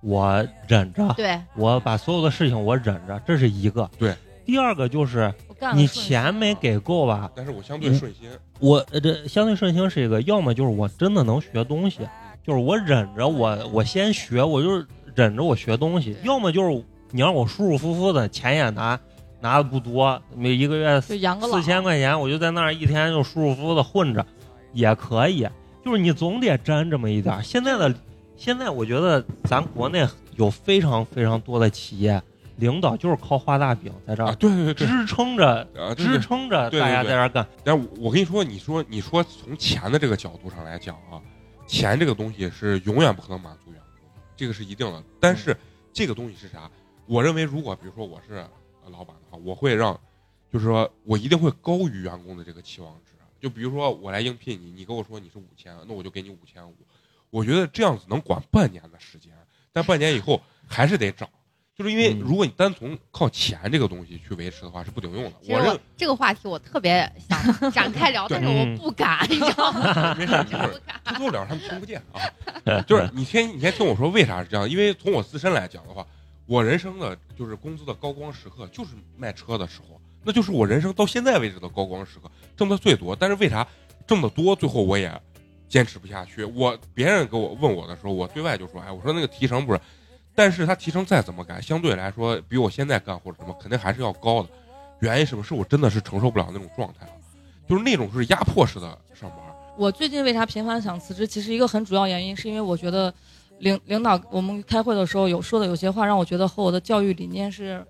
[0.00, 3.88] 我忍着，对，我把所有的事情我忍着，这是一个。
[3.98, 4.14] 对。
[4.46, 5.32] 第二个就是
[5.74, 12.00] 你钱没给够吧，但是我相对顺心，我呃这相对顺心是一个，要么就是我真的能学东西，
[12.44, 14.84] 就是我忍着我我先学，我就是
[15.14, 18.98] 忍着我学东西；要么就是你让我舒舒服服的，钱也拿
[19.40, 21.38] 拿的不多，每一个月四千
[21.82, 24.26] 块钱，我就在那儿一天就舒舒服服的混着，
[24.72, 25.46] 也可以。
[25.84, 27.40] 就是你总得沾这么一点。
[27.44, 27.94] 现在的
[28.40, 32.20] 现在，我觉得咱国内有非常非常多的企业
[32.56, 35.62] 领导就是靠画大饼在这啊，儿对对对对，支撑着
[35.94, 36.18] 支。
[36.18, 37.46] 撑着大家在这儿干。
[37.62, 41.20] 但是我跟你说，你说你说从钱的这个角度上来讲啊，
[41.66, 44.08] 钱这个东西是永远不可能满足员工。
[44.34, 45.04] 这个是一定的。
[45.20, 45.54] 但是
[45.92, 46.70] 这个东西是啥？
[47.04, 48.36] 我认为，如果比如说我是
[48.82, 49.92] 呃老板的话，我会让，
[50.50, 53.12] 就是说我一定会高于员工的这个期望值。
[53.38, 56.74] 就比如说我来应聘你，你跟我说你是五千，那我就给你五千五。
[57.30, 59.32] 我觉得这样子能管半年的时间，
[59.72, 61.28] 但半年以后还是得涨，
[61.76, 65.32] 就是因为嗯如果你单从靠钱这个东西去维持的话是不顶用的。
[65.40, 67.40] 其实我认这个话题我特别想
[67.70, 70.14] 展开聊，但是我不敢，你知道吗？
[70.18, 71.00] 没事，一会儿不敢。
[71.16, 72.82] 多多聊，他们听不见啊。
[72.86, 74.68] 就是你先，你先听我说为啥是这样？
[74.68, 76.06] 因为从我自身来讲的话，
[76.46, 83.14] 我人生的就是工资的高光时刻就是卖车的时候，那就是我人生到现在为止的高光时刻，挣的最多。
[83.14, 83.66] 但是为啥
[84.06, 85.08] 挣得多，最后我也
[85.70, 86.44] 坚持不下去？
[86.44, 89.80] 我别人给我问我的时候，我对外就说，哎，我说那个提成不是，
[90.34, 94.48] 但是他提成再怎么改，相对来说比我现在干或者什么，肯定还是要高的。
[94.98, 95.42] 原因什么？
[95.42, 97.12] 是我真的是承受不了那种状态了，
[97.66, 99.38] 就是那种是压迫式的上班。
[99.78, 101.26] 我最近为啥频繁想辞职？
[101.26, 103.14] 其实一个很主要原因是因为我觉得
[103.60, 107.82] 领领导我们开会的时候有说的有些话让我觉得和我的教育理念是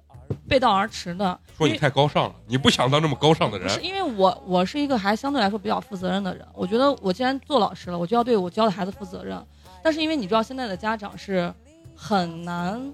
[0.48, 1.38] 背道而驰的。
[1.56, 3.68] 说你太高尚了，你不想当这么高尚的人。
[3.68, 9.40] 不是因为我我是一个还相对来说比较负责任的人，我觉得我既然做老师了，我就要对我教的孩子负责任。
[9.82, 11.52] 但是因为你知道现在的家长是
[11.94, 12.92] 很难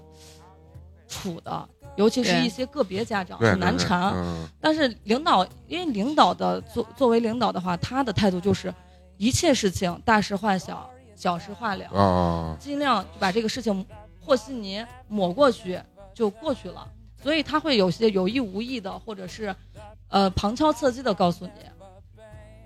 [1.07, 4.13] 处的，尤其是一些个别家长很难缠。
[4.13, 8.73] 嗯，但是领导，因为领导的作作为领导的话，他的态度就是
[9.17, 13.85] 一切事情大事化小，小事化了，啊，尽量把这个事情
[14.19, 15.79] 和稀泥抹过去
[16.13, 16.87] 就过去了。
[17.21, 19.53] 所以他会有些有意无意的，或者是
[20.09, 21.51] 呃旁敲侧击的告诉你，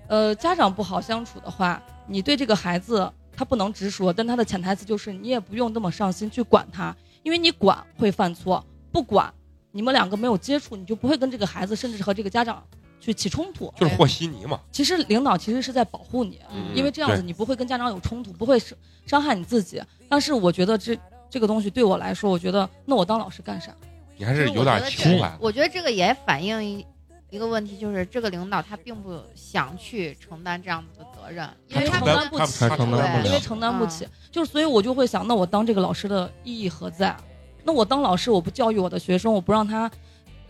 [0.07, 9.33] 呃家长不好相处的话，你对这个孩子他不能直说，但他的潜台词就是你也不用那么上心去管他，因为你管会犯错，不管
[9.71, 12.61] 你们两个没有接触，你就不会跟这个孩子甚至和这个家长
[12.99, 13.73] 去起冲突。
[13.77, 14.59] 就是和稀泥嘛。
[14.69, 19.81] 其实领导其实是在保护你，嗯因为这样子你不会跟家长有冲突，不会伤伤害你自己。
[20.09, 23.73] 但是我觉得这这个东西对我来说，我觉得那我当老师干啥？
[24.21, 25.35] 你还是有点情怀。
[25.39, 26.85] 我觉得这个也反映一
[27.31, 37.17] 一个问题，就是这个领导他并不想去承担这样子的责任，因为承担不起他他承担不对了因为承担不起，就是所以我就会想，那我当这个老师的意义何在？
[37.63, 39.89] 那我当老师，我不教育我的学生，我不让他，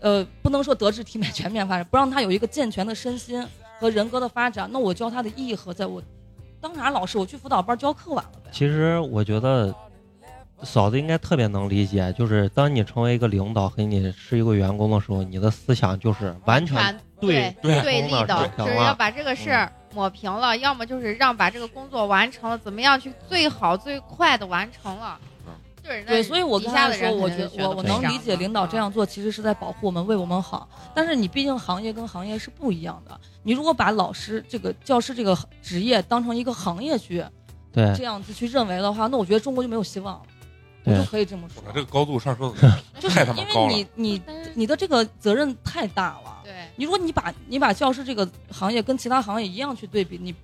[0.00, 3.42] 呃，不能说德智体美 全面发展，不让他有一个健全的身心
[3.80, 5.86] 和人格的发展，那我教他的意义何在？
[5.86, 6.02] 我
[6.60, 7.16] 当啥老师？
[7.16, 8.50] 我去辅导班教课完了呗。
[8.52, 9.74] 其实我觉得
[10.64, 25.18] 嫂子应该特别能理解，就是当你成为一个领导和你是一个员工的时候，你的思想就是完全全对对对立的，就是要把这个事儿抹平了，要么就是让把这个工作完成了，怎么样去最好最快的完成了
[25.82, 26.02] 对。
[26.06, 30.68] 那对，所以我底跟他说，我觉我我能理解领导这样样做，其实是在保护我们，为我们好。
[30.94, 37.24] 但是你毕竟行业跟行业是不一样的，你如果把老师这个教师这个职业当成一个行业去
[37.72, 40.22] 对这样子去认为的话，那我觉得中国就没有希望了。
[40.84, 44.22] 我就可以这么说我，这个高度上升的 太他妈因高了为你你
[44.54, 46.40] 你的这个责任太大了。
[46.44, 50.34] 对你如果你把你把教师这个行业跟其他行业一样去对比，你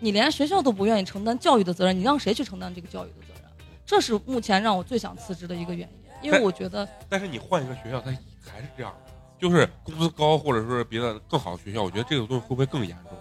[0.00, 3.42] 你连学校都不愿意承担教育的责任，你让谁去承担这个教育的责任？
[3.84, 5.88] 这是目前让我最想辞职的一个原
[6.22, 8.10] 因，因为我觉得但是你换一个学校，它
[8.50, 8.92] 还是这样，
[9.38, 13.12] 就是工资高或者说是别的更好的学校，我觉得这个东西会不会更严重？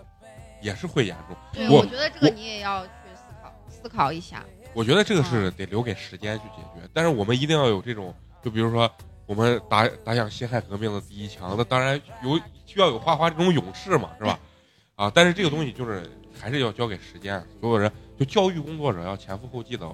[0.62, 1.38] 也是会严重。
[1.54, 4.44] 对，我我觉得这个你也要去思考思考一下。
[4.76, 8.92] 我觉得这个是得留给时间去解决，但是我们一定要有这种，就比如说
[9.26, 14.38] 我们打打响辛亥革命的第一枪，那当然有需要有花花这种勇士嘛，是吧？
[14.96, 16.04] 啊，但是这个东西就是
[16.38, 19.90] 还是要交给时间，所有人就教育工作者要前赴后继的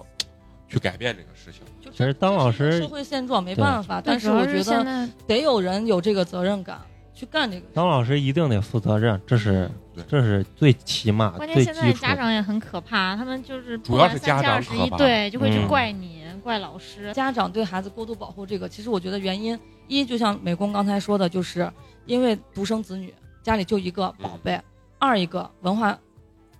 [0.67, 1.61] 去改变这个事情。
[1.79, 6.81] 就其实当老师社会现状没办法，但是我觉得得有人有这个责任感
[7.13, 7.71] 去干这个事。
[7.73, 10.03] 当老师一定得负责任，这是对。
[10.07, 12.15] 这是最起码关键现在家。
[12.15, 14.97] 长也很可怕，他们就是主要是家长二十一可怕。
[14.97, 17.11] 对，就会去嗯怪你、怪老师。
[17.13, 21.71] 家长对孩子过度保护这个，其实我觉得原因一，就像美工刚才说的，就是
[22.05, 24.59] 因为独生子女，家里就一个宝贝；
[24.99, 25.97] 二一个文化，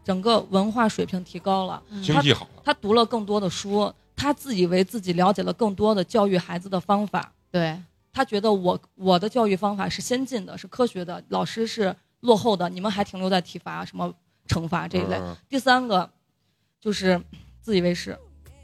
[0.03, 2.01] 整个文化水平提高了，嗯。
[2.01, 7.79] 经济好了，他读了更多的书，他自以为自己了解了更多的教育孩子的方法，对，
[8.11, 14.11] 他觉得我我的教育方法是先进的，是科学的，老师是落后的，你们还停留在体罚、什么
[14.47, 15.17] 惩罚这一类。
[15.17, 16.09] 嗯第三个
[16.79, 17.21] 就是
[17.61, 18.11] 自以为是，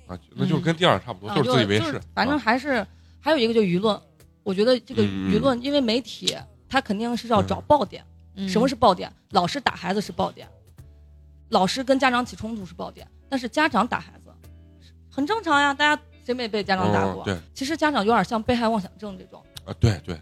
[0.08, 2.86] 啊，那就是跟第二差不多，啊就是自以为就是反正啊还是
[3.20, 4.00] 还有一个就是舆论，
[4.44, 6.36] 我觉得这个嗯嗯舆论，因为媒体
[6.70, 8.04] 他肯定是要找嗯爆点。
[8.40, 9.12] 嗯什么是爆点？
[9.32, 10.48] 老师打孩子是爆点，
[11.50, 14.32] 老师跟家长起冲突是爆点，但是家长打孩子
[15.10, 17.24] 很正常呀，大家谁没被家长打过？
[17.24, 19.44] 嗯对其实家长有点像被害妄想症这种。
[19.66, 20.16] 啊，对对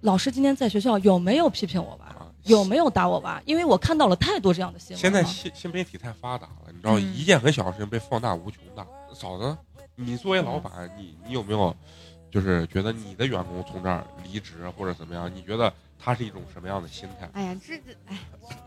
[0.00, 2.16] 老师今天在学校有没有批评我娃？
[2.42, 3.40] 啊，有没有打我娃？
[3.44, 4.98] 因为我看到了太多这样的新闻。
[4.98, 8.86] 现在新新媒体太发达了，你知道，嗯一件很小的事情被放大无穷大。
[9.14, 9.56] 嫂子，
[9.94, 11.74] 你作为老板，你你有没有
[12.30, 15.30] 就是觉得你的员工从这儿离职或者怎么样？
[15.34, 17.28] 你觉得他是一种什么样的心态？
[17.34, 18.18] 哎呀，这这哎，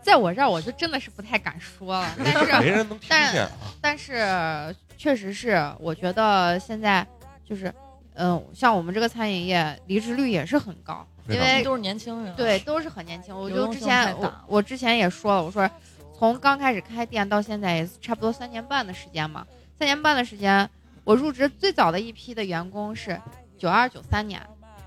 [0.04, 3.52] 在我这儿我就真的是不太敢说了，但是 没人能听见啊。
[3.82, 7.06] 但是确实是，我觉得现在
[7.44, 7.74] 就是，
[8.14, 13.36] 嗯、像我们这个餐饮业离职率也是很高，因为都是年轻人，对都是很年轻。
[13.36, 15.70] 我就之前我我之前也说了，我说
[16.18, 19.46] 从刚开始开店到现在也差不多三年半的时间嘛，
[19.80, 20.70] 三年半的时间，
[21.04, 23.20] 我入职最早的一批的员工是
[23.58, 24.42] 九二九三年，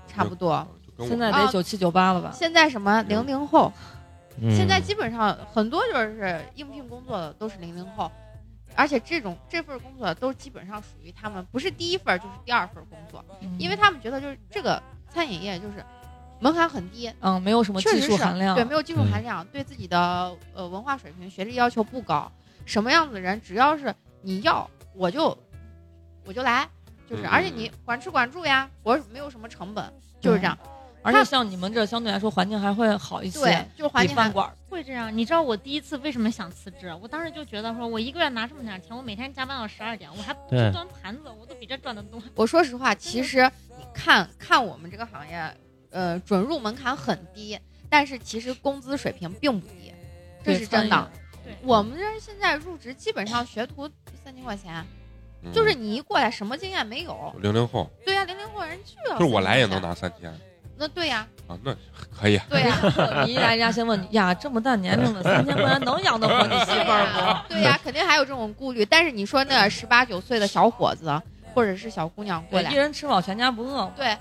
[0.07, 0.65] 差不多。
[0.99, 2.31] 现在啊得九七九八了吧？
[2.33, 3.71] 现在什么零零后，
[4.41, 8.11] 嗯现在基本上很多就是应聘工作的都是零零后，
[8.75, 15.85] 而且这种这份工作都基本上属于他们不是第一份就是第二份工作，嗯因为他们觉得就是这个餐饮业就是
[16.39, 22.31] 门槛很低，嗯，没有什么技术含量，对，没有技术嗯含量，对自己的呃文化水平、学历要求不高，
[22.65, 25.37] 什么样子的人只要是你要我就
[26.25, 26.67] 我就来，
[27.09, 30.57] 就是嗯而且你管吃管住呀，我没有什么成本，就是这样，
[31.01, 35.15] 而且像你们这相对来说环境还会好一些，对，就是环境饭馆会这样。
[35.15, 36.93] 你知道我第一次为什么想辞职？
[37.01, 42.21] 我当时就觉得说，我一个月拿这么点钱，我每天加班到十二点，我还不去端盘子，我都比这赚的多。
[42.35, 45.51] 我说实话，其实你看看我们这个行业，
[45.91, 49.93] 呃，准入门槛很低，但是其实工资水平并不低，
[50.43, 51.09] 这是真的。
[51.43, 53.89] 对我们这儿现在入职基本上学徒
[54.23, 54.85] 三千块钱，
[55.43, 60.39] 嗯就是你一过来什么经验没有，零零后，对呀、零零后人就要就是我来也能3000块钱，拿三千
[60.81, 61.75] 那对呀、啊，那
[62.09, 62.39] 可以。
[62.49, 62.77] 对呀、
[63.27, 68.85] 饮你一来，人家先问你呀，这么大年龄了，三千块钱能养得活你媳对妇儿呀、对呀、肯定还有这种顾虑。
[68.85, 71.21] 但是你说那十八九岁的小伙子
[71.53, 72.41] 或者是小姑娘？
[72.45, 73.91] 过来，一，人吃饱全家不饿。
[73.97, 74.15] 对，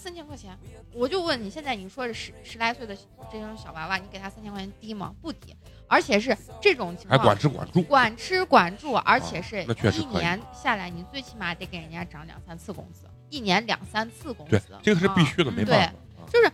[0.00, 0.56] 三千块钱，
[0.94, 2.96] 我就问你，现在你说是十十来岁的
[3.30, 5.14] 这种小娃娃，你给他三千块钱低吗？
[5.20, 5.54] 不低，
[5.86, 15.86] 而且是这种情还况，管吃管住，管吃管住，而且是一年下来，你最起码得给人家涨两三次工资，一年两三次工对资，，这个是必啊须的，没办法。
[15.86, 16.52] 啊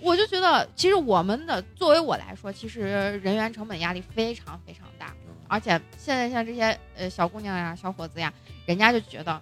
[0.00, 5.14] 我就觉得，其实我们的作为我来说，其实人员成本压力非常非常大，
[5.48, 8.30] 而且现在像这些呃小姑娘呀、小伙子呀，
[8.66, 9.40] 人家就觉得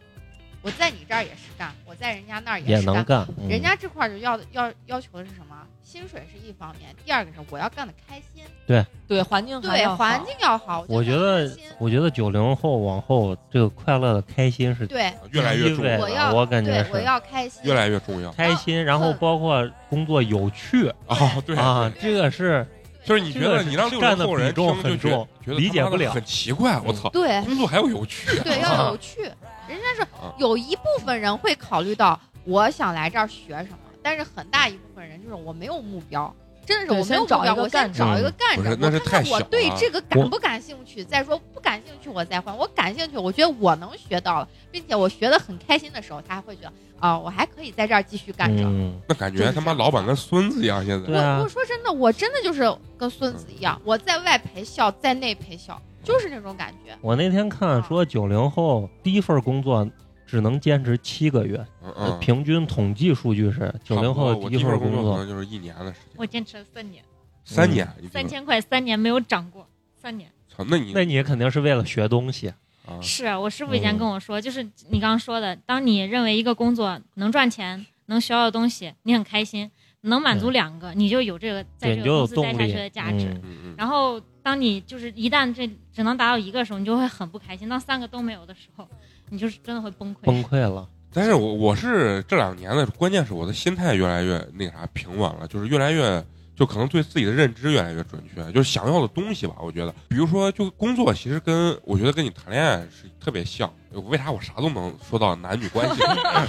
[0.62, 2.70] 我在你这儿也是干，我在人家那儿是干。
[2.70, 5.56] 也能干，嗯人家这块儿就要要要求的是什么？
[5.82, 10.84] 薪水是一方面，第二个是我要干的开心，对对，环境对环境要好。
[10.88, 21.42] 我觉得，我觉得九零后往后这个快乐的开心是对越来越重要，我要我感觉对我是要开心，越来越重要开心，然后包括工作有趣啊！
[21.44, 22.66] 对啊，这个是
[23.04, 26.80] 就是你觉得你让六零后人比重听就觉很重觉得理解不了很奇怪。
[26.86, 29.30] 我操，对工作还要有趣，对要有趣。
[29.72, 36.34] 人家是啊有一部分人会考虑到我想来这儿学什么，但是很大一部分人就是我没有目标，
[36.66, 48.64] 真的是我没有目标，先找一个我先干找一个干着，那看看我对这个感不感兴趣，再说不感兴趣我再换，我感兴趣，我觉得我能学到了，并且我学的很开心的时候，他还会觉得啊，我还可以在这儿继续干着。
[48.64, 50.84] 嗯，那感觉他妈老板跟孙子一样。
[50.84, 52.62] 现在啊我我说真的，我真的就是
[52.98, 56.96] 跟孙子一样，我在外陪笑，在内陪笑，就是那种感觉。
[57.00, 59.88] 我那天看说九零后第一份工作
[60.26, 67.04] 只能坚持七个月，嗯嗯，平均统计数据是九零后我第一份工作可能就是一年的时间，我坚持了三年，
[67.44, 70.30] 三年，你三千块三年没有涨过，三年。
[70.48, 72.48] 操，那你那你肯定是为了学东西，
[72.86, 73.98] 啊，是我师傅以前嗯。
[73.98, 79.70] 跟我说，就是你刚刚说的，当你认为一个工作能赚钱、能学到东西，你很开心，
[80.02, 83.26] 能满足两个，你就有这个在，这个公司待下去的价值。
[83.28, 88.88] 嗯嗯嗯，然后，当你就是一旦这只能达到一个的时候，你就会很不开心；当三个都没有的时候，
[89.30, 90.18] 你就是真的会崩溃。
[90.22, 90.88] 崩溃了。
[91.14, 96.24] 但是我我是这两年的，关键是我的心态越来越那啥平稳了，就是越来越
[96.62, 103.68] 就可能对自己的认知越来越准确，就是想要的东西吧，我觉得，比如说就工作，其实跟我觉得跟你谈恋爱是特别像。
[104.04, 106.00] 为啥我啥都能说到男女关系？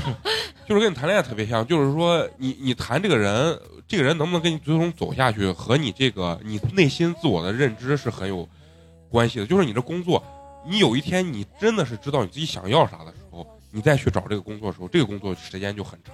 [0.69, 8.47] 就是跟你谈恋爱特别像，就是说你你谈这个人，这个人能不能跟你最终走下去，和你这个你内心自我的认知是很有
[9.09, 9.47] 关系的。
[9.47, 10.23] 就是你的工作，
[10.63, 16.13] 你有一天你真的是知道你自己想要啥的时候，你再去找这个工作的时候，这个工作时间就很长。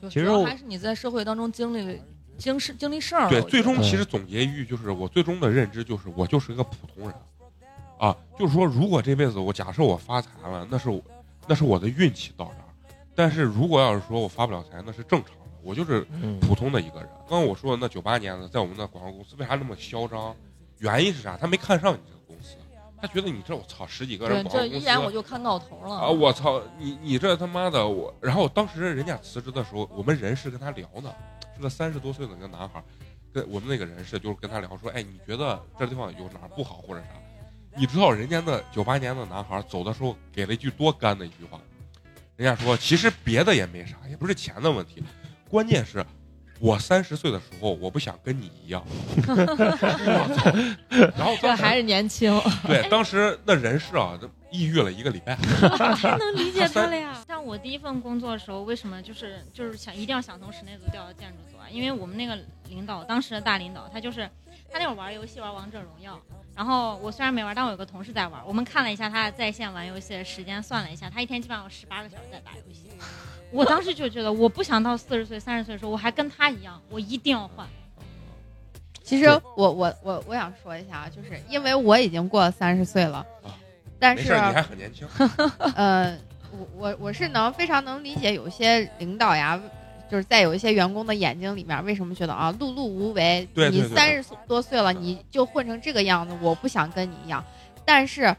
[0.00, 2.00] 就主要其实还是你在社会当中经历
[2.38, 3.28] 经事经历事儿了。
[3.30, 7.14] 对，最终其实总结一句就是，我最终的认知就是我就是一个普通人，
[7.98, 11.02] 啊，就是说，如果这辈子我假设我发财了，那是我
[11.46, 17.08] 那是我的运气到这儿，但是如果要是说我发不了财，那是正常的，我就是嗯，普通的一个人。
[17.28, 20.34] 刚刚我说的那九八年的，在我们的广告公司为啥那么嚣张？
[20.78, 21.36] 原因是啥？
[21.36, 22.56] 他没看上你这个公司，
[23.00, 26.08] 他觉得你这我操十几个对这一人广告公司眼我就看到头了啊！
[26.08, 28.12] 我操，你你这他妈的我！
[28.20, 31.14] 然后当时人家辞职的时候，我们人事跟他聊呢，
[31.56, 32.82] 是个三十多岁的一个男孩，
[33.32, 37.08] 跟我们那个人事就是跟他聊说，哎，你觉得这地方有哪不好或者啥？
[37.76, 41.60] 你知道人家那九八年的男孩走的时候给了一句多干的一句话，
[42.36, 45.02] 人家说其实别的也没啥，也不是钱的问题，
[45.48, 46.04] 关键是。
[46.64, 48.82] 我三十岁的时候，我不想跟你一样。
[49.26, 50.50] 我操！
[51.14, 55.36] 然后当时这还是年轻，对当时那人事啊，都抑郁了一个礼拜。
[56.00, 57.10] 太能理解他了呀！
[57.10, 61.68] 啊像我第一份工作的时候，为什么就是就是想一定要想从室内组调到建筑组啊？
[61.70, 62.34] 因为我们那个
[62.70, 64.26] 领导，当时的大领导，他就是
[64.72, 66.18] 他那会儿玩游戏玩王者荣耀，
[66.56, 68.40] 然后我虽然没玩，但我有个同事在玩。
[68.46, 72.90] 我们看了一下他在线玩游戏的时间，算了一下，他一天基本上有十八个小时在打游戏。
[73.50, 77.66] 我当时就觉得，我不想到四十岁、三十岁的时候，我还跟他一样，我一定要换。
[79.02, 79.26] 其实
[79.56, 83.52] 我我我我想说一下啊，就是因为我已经过了三十岁了啊，
[83.98, 85.06] 但是没事儿，你还很年轻。
[85.74, 86.16] 呃，
[86.50, 89.60] 我我我是能非常能理解有些领导呀，
[90.10, 93.40] 就是在有一些员工的眼睛里面，为什么觉得啊碌碌无为？
[93.40, 97.42] 你对对对三十多岁了，你就混成这个样子，我不想跟你一样。
[97.84, 98.34] 但是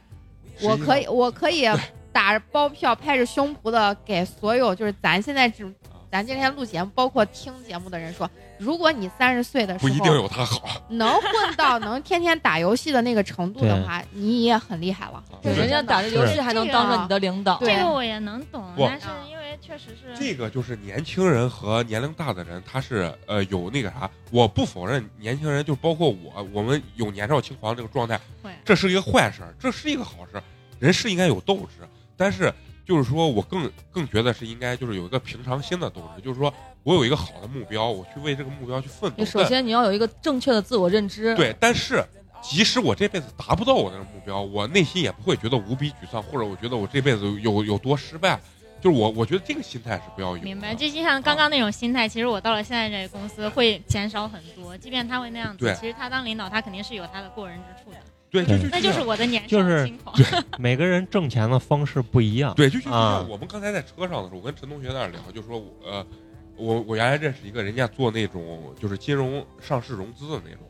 [0.62, 1.68] 我可以，我可以
[2.12, 5.70] 打着包票、拍着胸脯的给所有就是咱现在只
[6.12, 10.82] 咱今天录节目，包括听节目的人说，如果你三十岁的时候不一定有他好。
[10.90, 15.24] 能混到能天天打游戏的那个程度的话，你也很厉害了。
[15.42, 15.54] 对。
[15.56, 17.76] 人家打着游戏还能当着你的领导，对。
[17.76, 28.52] 这个我也能懂，但是因为确实是这个就是年轻人和年龄大的人，他是呃有那个啥，我不否认年轻人，就包括我，我们有年少轻狂这个状态，会。
[28.64, 30.44] 这是一个坏事儿，这是一个好事儿，
[30.80, 32.54] 人是应该有斗志，但是
[32.86, 39.16] 就是说我更更觉得是应该就是有一个平常心的斗志，就是说我有一个好的目标，我去为这个目标去奋斗。
[39.18, 42.06] 你首先你要有一个正确的自我认知，对，但是
[42.42, 48.40] 即使我这辈子达不到我那个目标，我内心也不会觉得无比沮丧，或者我觉得我这辈子有有多失败。
[48.82, 50.44] 就是我，我觉得这个心态是不要有。
[50.44, 54.78] 明白，就就像刚刚那种心态，其实我到了现在这个公司会减少很多。
[54.78, 57.98] 即便他会那样子对，其实他当领导，他肯定是有他的过人之处的。
[58.44, 60.16] 对，就就那就是我的年少就是轻狂。
[60.60, 62.54] 每个人挣钱的方式不一样。
[62.56, 62.96] 对，就就就
[63.30, 66.06] 我们刚才在车上的时候，我跟陈同学在那聊，就说我呃，
[66.58, 70.62] 我我原来认识一个人家做那种就是金融上市融资的那种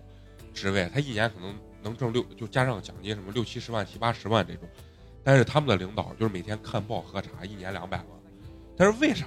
[0.54, 4.68] 职位，他一年可能能挣六，就加上奖金什么六七十万、七八十万这种，
[5.24, 8.08] 但是他们的领导就是每天看报喝茶，一年两百万，
[8.78, 9.26] 但是为啥？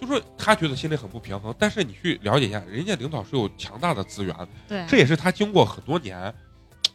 [0.00, 4.32] 就说他觉得心里很不平衡，但是你去了解一下，人家领导是有强大的资源，
[4.68, 6.32] 对，这也是他经过很多年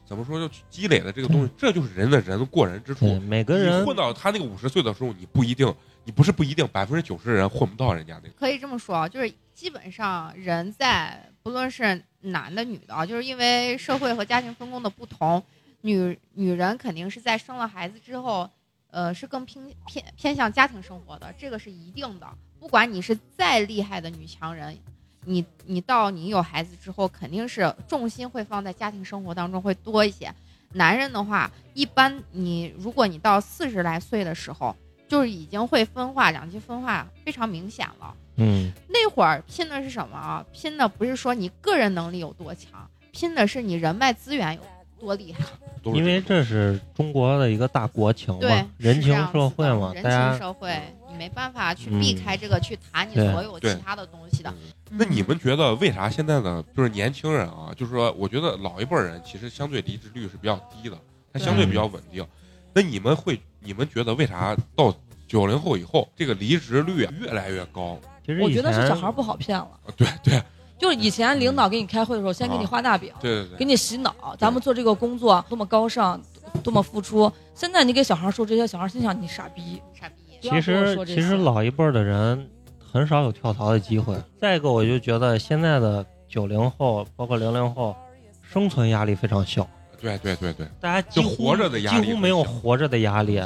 [0.05, 3.19] 怎么说就积累的这个东西，这就是人的人过人之处。
[3.21, 5.73] 每个你人混到他那个五十岁的时候，你不一定，
[6.03, 8.35] 你不是不一定，百分之九十的人混不到人家那个。
[8.37, 15.41] 可以这么说啊，就是基本上人在不论是男的女的啊，就是因为社会和家庭分工的不同，
[15.81, 18.49] 女女人肯定是在生了孩子之后，
[18.91, 22.27] 呃，是更偏偏偏向家庭生活的，这个是一定的。
[22.59, 24.77] 不管你是再厉害的女强人，
[25.25, 30.33] 你你到你有孩子之后，肯定是重心会放在家庭生活当中会多一些。
[30.73, 34.75] 男人的话，一般你如果你到四十来岁的时候，
[35.07, 38.15] 就是已经会分化，两极分化非常明显了。
[38.37, 40.43] 嗯，那会儿拼的是什么啊？
[40.51, 44.61] 拼的不是说你个人能力有多强，拼的是你人脉资源有
[44.99, 45.45] 多厉害。
[45.83, 50.75] 因为这是中国的一个大国情对嘛，，人情社会嘛，的人情社会，
[51.11, 54.49] 你没办法去避开这个，去谈你所有其他的东西的。
[54.49, 54.57] 嗯
[54.95, 60.97] 那你们觉得为啥现在呢就是年轻人啊，就是说，我觉得老一辈儿人其实相对离职率是比较低的，
[61.31, 62.25] 他相对比较稳定。
[62.73, 64.93] 那你们会，你们觉得为啥到
[65.27, 67.99] 九零后以后，这个离职率啊越来越高？
[68.41, 69.67] 我觉得是小孩不好骗了。
[69.85, 70.41] 啊对对
[70.79, 76.21] 就是以前领导给你开会的时候，先给你画大饼，对对对，给你洗脑，咱们做这个工作多么高尚，
[76.61, 77.31] 多么付出。
[77.55, 79.81] 现在你给小孩说这些，小孩心想你傻逼。
[79.93, 80.15] 傻逼。
[80.41, 82.49] 其实其实老一辈儿的人
[82.93, 84.15] 很少有跳槽的机会。
[84.39, 87.95] 再一个，我就觉得现在的九零后，包括零零后，
[88.43, 89.67] 生存压力非常小，
[89.99, 93.39] 对对对对，大家几乎就活着的压力几乎没有活着的压力，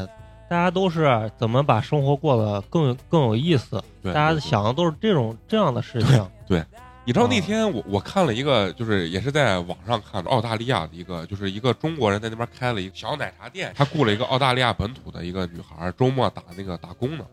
[0.49, 3.81] 大家都是怎么把生活过得更更有意思。
[4.03, 6.29] 对大家想的都是这种这样的事情。
[6.45, 6.61] 对
[7.05, 17.23] 你知道啊那天我我看了一个，就是也是在网上看的澳大利亚的一个，就是一个中国人在那边开了一个小奶茶店，他雇了一个澳大利亚本土的一个女孩，周末打那个打工呢。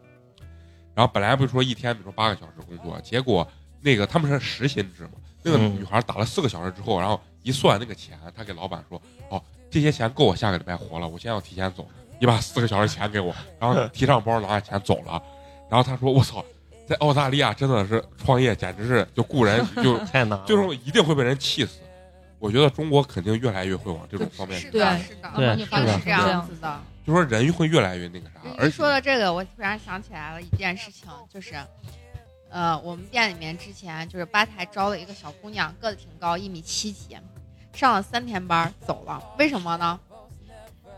[0.94, 3.46] 然后本来不是说一天比如说八个小时工作，结果
[3.80, 11.86] 那个他们是时薪制嘛，那个嗯女孩打了四个小时之后，然后一算那个钱，她给老板说：“哦，这些钱够我下个礼拜活了，我现在要提前走，
[12.20, 15.20] 你把四个小时钱给我。”然后 提上包拿着钱走了。
[15.68, 16.44] 然后她说：“我操，
[16.86, 21.80] 在澳大利亚真的是创业，简直是就雇人 就太难，就是一定会被人气死。
[22.38, 26.80] 我觉得中国肯定越来越会往这种方面去，是的，对是的，对一你发定是这现是这样子的。
[27.04, 31.54] 就说人会越来越那个啥，而说到这个，我突然想起来了一件事情，就是，
[32.48, 37.14] 呃，我们店里面之前就是吧台招了一个小姑娘，个子挺高，一米七几，
[37.74, 40.00] 上了三天班走了，为什么呢？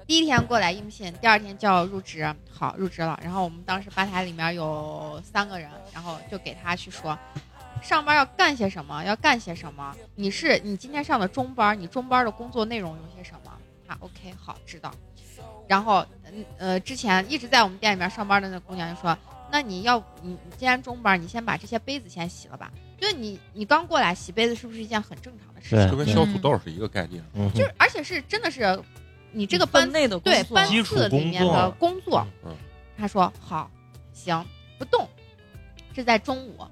[0.06, 3.18] 第一天过来应聘，第二天叫入职，好入职了。
[3.20, 7.18] 然后我们当时吧台里面有三个人，然后就给他去说，
[7.82, 9.92] 上班要干些什么，要干些什么。
[10.14, 13.50] 你是你今天上的中班，你中班的工作内容有些什么？
[13.88, 14.94] 啊，OK，好，知道。
[15.66, 19.16] 然后，嗯呃，之前一直在我们店里面上班的那姑娘就说，
[19.50, 22.70] 那你要你你今天中班，你先把这些杯子先洗了吧。
[23.00, 25.90] 就是你你刚过来洗杯子，是不是一件很正常的事情？
[25.90, 27.22] 就跟削土豆是一个概念。
[27.34, 28.82] 嗯，就是而且是真的是
[29.32, 32.56] 你这个班内的工作对班次里面的工作，嗯
[32.98, 33.70] 他说好，
[34.14, 34.42] 行，
[34.78, 35.06] 不动，
[35.94, 36.66] 是在中午，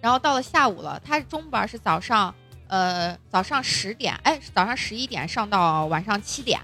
[0.00, 2.34] 然后到了下午了，他中班是早上，
[2.68, 6.58] 呃，早上十点，哎，早上十一点上到晚上七点，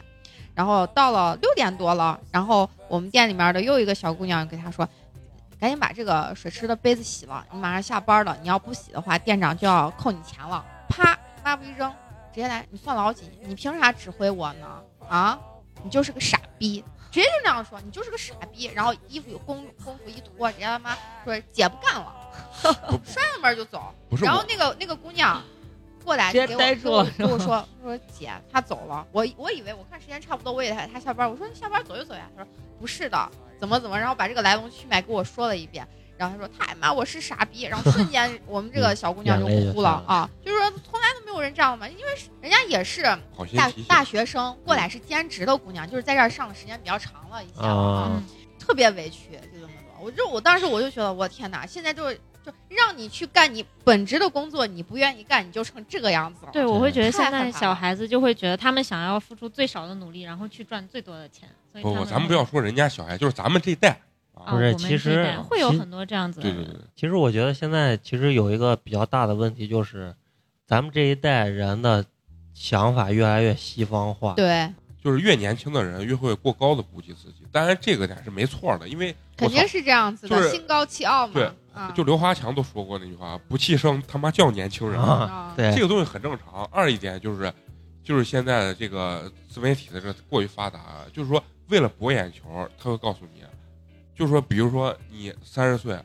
[0.54, 4.88] 然后到了六点多了，然后我们店里面的又一个小姑娘给他说，
[5.58, 11.90] 赶紧把这个水池的杯子洗了，你马上下班了，你要不洗的话，店长就要扣你钱了，啪，抹布一扔，
[12.32, 13.30] 直接来，你算老几？
[13.42, 14.80] 你凭啥指挥我呢？
[15.08, 15.38] 啊，
[15.82, 16.84] 你就是个傻逼。
[17.10, 18.64] 直接就那样说，你就是个傻逼。
[18.74, 22.12] 然后衣服有功功夫一脱，直接他妈说姐不干了，
[23.06, 23.94] 摔了门就走。
[24.20, 25.40] 然后，那个那个姑娘
[26.04, 35.86] 过来直接给我呆住了跟我跟我说说姐他走了，我我以为我看时间差不多，我以为她她下班，我说你下班走就走呀，他说不是的，怎么怎么，然后把这个来龙去脉给我说了一遍。
[36.16, 43.02] 然后他说：“太妈，我是傻逼。”然后瞬间，我们这个小姑娘就哭了啊，就是说从来都没有人这样嘛，因为是人家也是。
[43.56, 48.22] 大大学生过来是兼职的姑娘，就是在这儿上的时间比较长了一下啊，啊，
[48.60, 50.04] 特别委屈，就这么多。
[50.06, 56.52] 我就我当时我就觉得，我天哪，现在就是就让你去干你本职的工作，你不愿意干，你就成这个样子了。
[56.52, 61.48] 对，我会觉得现在小孩子就会觉得他们想要付出最少的努力，然后去赚最多的钱。
[61.72, 63.98] 所以不不，咱们不要说人家小孩，就是咱们这一代
[64.46, 66.42] 不是其实会有很多这样子的。
[66.42, 70.14] 对对对，其实我觉得现在其实有一个比较大的问题，就是
[70.66, 72.04] 咱们这一代人的
[72.52, 74.34] 想法越来越西方化。
[74.34, 74.70] 对，
[75.04, 77.44] 就是越年轻的人越会过高的估计自己。
[77.52, 81.34] 当然这个点是没错的，因为肯定是这样子的，就是心高气傲嘛。
[81.34, 84.98] 对啊，就刘华强都说过那句话：“不气盛他妈叫年轻人。
[85.54, 86.64] 对这个东西很正常。
[86.72, 87.52] 二一点就是，
[88.02, 90.80] 就是现在的这个自媒体的这过于发达，
[91.12, 93.42] 就是说为了博眼球，他会告诉你，
[94.16, 95.98] 就是说，比如说你三十岁，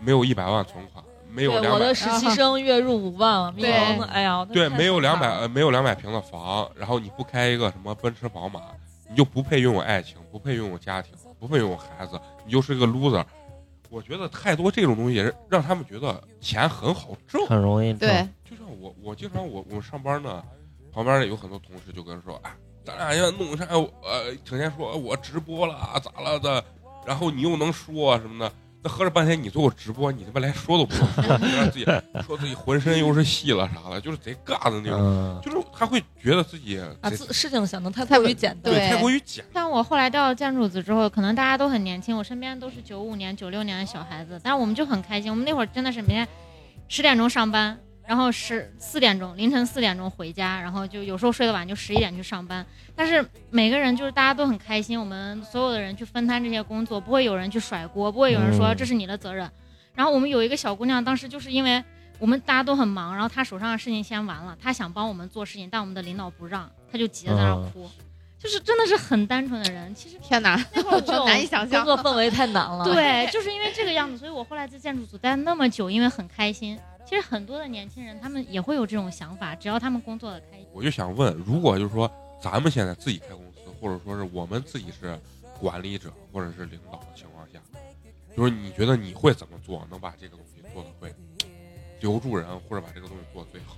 [0.00, 1.02] 没有一百万存款，
[1.32, 8.60] 没有对，两百我的，实习 生月入五万，民对工的，哎呀，对，没有两百，没有两百平的房，然后你不开一个什么奔驰宝马，
[9.08, 13.24] 你就不配拥有爱情，不配拥有家庭，不配拥有孩子，你就是个 loser。
[13.88, 17.46] 我觉得太多这种东西也是让他们觉得钱很好挣。
[17.46, 20.42] 很容易挣对，就像我，我经常我我们上班呢，
[20.90, 23.66] 旁边有很多同事就跟说，啊，咱俩要弄啥？
[23.66, 26.64] 呃，整天说我直播了啊咋了的，
[27.06, 28.52] 然后你又能说什么的，
[28.84, 31.84] 那合着半天你做个直播，你他妈连说都不用说，你让自己
[32.26, 38.72] 说自己浑身又是戏了啥的，就是贼尬的那种，嗯，就是他会觉得自己把贼自事情想的太太过于简单。
[38.72, 45.30] 对太过于简但我后来调到建筑组之后，可能大家都很年轻，我身边都是九五年、九六年的小孩子，但是我们就很开心。
[45.30, 46.26] 我们那会儿真的是每天
[46.88, 52.64] 十点钟上班，然后十四点钟凌晨四点钟回家，然后就有时候睡得晚，就十一点去上班。
[52.94, 59.50] 但是每个人就是大家都很开心，我们所有的人去分摊这些工作，不会有人去甩锅，不会有人说嗯这是你的责任。
[59.94, 61.82] 然后我们有一个小姑娘，当时就是因为
[62.18, 67.88] 我们大家都很忙，然后她手上的事情先完了，她想帮我们做事情，但我们的领导不让，她就急得在那哭。
[68.38, 71.94] 就是真的是很单纯的人，其实天哪，那会儿 我难以想象工。
[71.96, 72.82] 作氛围太难了。
[72.92, 76.76] 对，就是因为这个样子，所以我后来在建筑组待那么久，因为很开心。
[77.12, 80.66] 其实很多的年轻人，他们也会有这种想法，只要他们工作的开心。
[80.72, 82.10] 我就想问，如果就是说
[82.40, 85.20] 咱们现在自己开公司，或者说是我们自己是
[85.60, 87.60] 管理者或者是领导的情况下，
[88.34, 91.14] 就是你觉得你会怎么做，能把这个东西做的会
[92.00, 93.76] 留住人，或者把这个东西做得最好？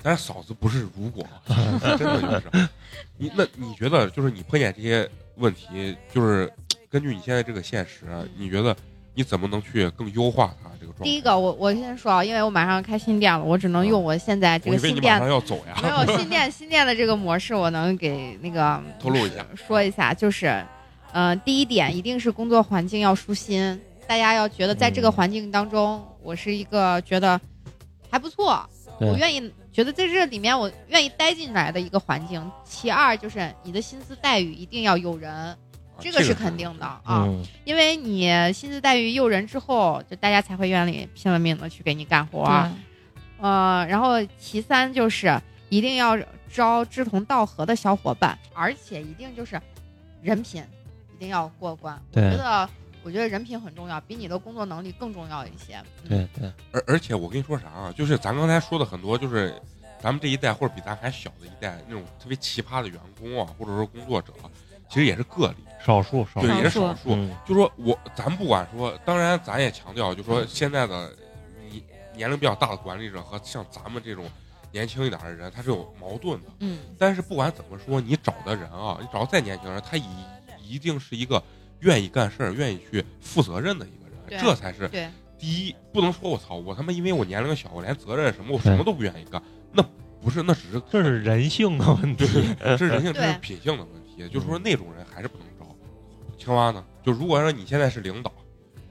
[0.00, 1.26] 但是嫂子不是如果，
[1.98, 2.68] 真的就是
[3.16, 3.32] 你。
[3.36, 6.48] 那你觉得就是你碰见这些问题，就是
[6.88, 8.06] 根据你现在这个现实，
[8.36, 8.76] 你觉得
[9.18, 11.02] 你怎么能去更优化它这个状态？
[11.02, 19.44] 第一个，我我先说啊，因为我马上要开新店了，我只能用我现在这个新店你马上要走呀，没有 新店新店的这个模式，我能给那个透露一下。
[19.56, 20.64] 说一下，就是，
[21.10, 27.40] 呃，第一点一定是工作环境要舒心，大家要觉得在这个嗯环境当中，我是一个觉得
[28.08, 28.64] 还不错，
[29.00, 32.40] 我愿意觉得在这里面我愿意待进来的一个环境。
[32.64, 35.56] 其二就是你的薪资待遇一定要诱人，
[36.00, 42.44] 这个是肯定的啊，嗯，因为你薪资待遇诱人之后，就大家才会愿意拼了命的去给你干活。
[42.44, 42.70] 对
[43.40, 46.18] 呃，然后其三就是一定要
[46.52, 49.60] 招志同道合的小伙伴，而且一定就是
[50.22, 50.62] 人品
[51.14, 52.00] 一定要过关。
[52.12, 52.68] 我觉得，
[53.04, 55.76] 我觉得人品很重要，比你的工作能力更重要一些。
[56.04, 59.54] 嗯、对对，而而且我跟你说啥啊，就是咱刚才说的很多，就是
[60.00, 64.32] 咱们这一代或者比咱还小的一代那种特别奇葩的员工啊，或者说工作者，
[64.88, 67.10] 其实也是个例，少数少对，也是少少数。
[67.10, 71.12] 嗯就说我咱不管说，当然咱也强调，就说现在的
[71.70, 71.82] 你
[72.16, 74.24] 年龄比较大的管理者和像咱们这种
[74.72, 76.48] 年轻一点的人，他是有矛盾的。
[76.60, 80.04] 嗯，但是不管怎么说，你找的人啊，你找的再年轻人，他一
[80.62, 81.42] 一定是一个
[81.80, 85.08] 愿意干事儿、愿意去负责任的一个人，这才是对，
[85.38, 85.74] 第一。
[85.92, 89.82] 不能说我操，我他妈因为我年龄小，我连责任什么我什么都不愿意干，那
[90.20, 92.26] 不是，那只是这是人性的问题。
[92.58, 94.07] 这是人性，这对是品性的问题。
[94.26, 95.76] 就是说那种人还是不能招。
[96.38, 98.32] 青蛙呢，就如果说你现在是领导，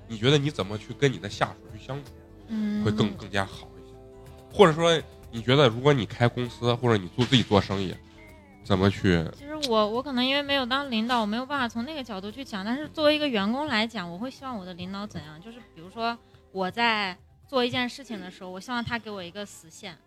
[0.07, 2.11] 你觉得你怎么去跟你的下属去相处？
[2.49, 3.95] 嗯，会更更加好一些。
[4.55, 5.01] 或者说，
[5.31, 7.95] 你觉得如果你开公司或者你做自己做生意，
[8.63, 9.25] 怎么去？
[9.33, 12.63] 其实我我可能因为没有当领导，我没有办法从那个角度去讲。
[12.63, 15.41] 但是作为一个员工来讲，我会希望我的领导怎样？
[15.41, 16.17] 就是比如说
[16.51, 17.17] 我在
[17.47, 19.97] 做一件事情的时候，我希望他给我一个死线。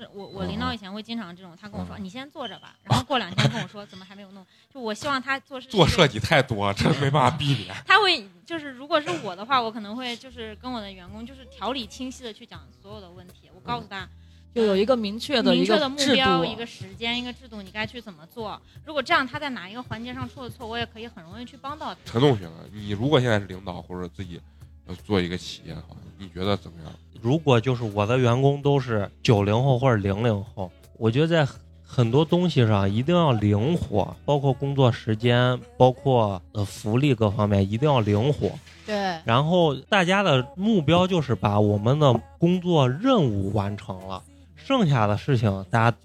[0.00, 4.44] 就是我我领导以前会经常这种，他跟我说嗯你先坐着吧，然后过两天跟我说怎么还没有弄。
[4.72, 7.76] 就我希望他做事做设计太多，这没办法避免。
[7.86, 14.08] 他会就是，如果是我的话，我可能会就是跟我的员工就是条理清晰的去讲所有的问题，我告诉他
[14.54, 18.58] 就有一个明确的明确的目标、一个时间、一个制度，你该去怎么做。
[18.86, 22.00] 如果这样他在哪一个环节上出了错，我也可以很容易去帮到他。
[22.06, 22.64] 陈同学呢？
[22.72, 24.40] 你如果现在是领导或者自己
[24.86, 26.90] 要做一个企业的话，你觉得怎么样？
[27.22, 31.52] 如果就是我的员工都是九零后或者零零后，我觉得在
[31.82, 38.50] 很多东西上一定要灵活，包括工作时间，包括呃福利各方面一定要灵活。
[38.86, 44.22] 对，然后大家的目标就是把我们的工作任务完成了，
[44.54, 45.96] 剩下的事情大家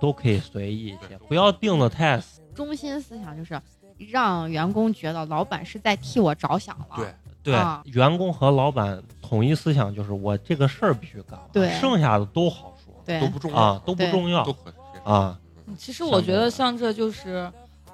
[0.00, 2.40] 都可以随意一些，不要定的太死。
[2.54, 3.60] 中心思想就是
[4.10, 6.86] 让员工觉得老板是在替我着想了。
[6.96, 14.72] 对对，啊员工和老板统一思想就是我这个事儿必须干完，对剩下的都好说对都不重要啊，都不重要都可
[15.04, 15.38] 啊。
[15.66, 17.52] 嗯其实我觉得像这就是，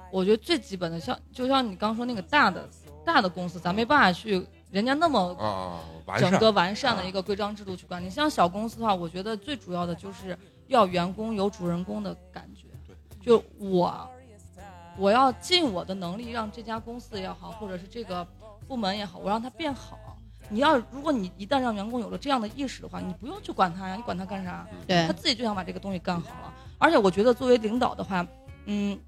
[0.09, 2.69] 我觉得最基本的，像就像你刚说那个大的
[3.03, 4.41] 大的公司，咱没办法去
[4.71, 5.81] 人家那么啊，
[6.17, 8.09] 整个完善的一个规章制度去管理。
[8.09, 10.37] 像小公司的话，我觉得最主要的就是
[10.67, 12.63] 要员工有主人公的感觉。
[12.87, 14.09] 对，就我，
[14.97, 18.25] 我要尽我的能力让这家公司也好，或者是这个
[18.67, 19.97] 部门也好，我让他变好。
[20.49, 24.67] 你要如果你一旦让员工有了这样的意识的话，你不用去管他呀，你管他干啥？
[24.87, 26.53] 对他自己就想把这个东西干好了。
[26.77, 28.25] 而且我觉得作为领导的话，
[28.65, 28.99] 嗯，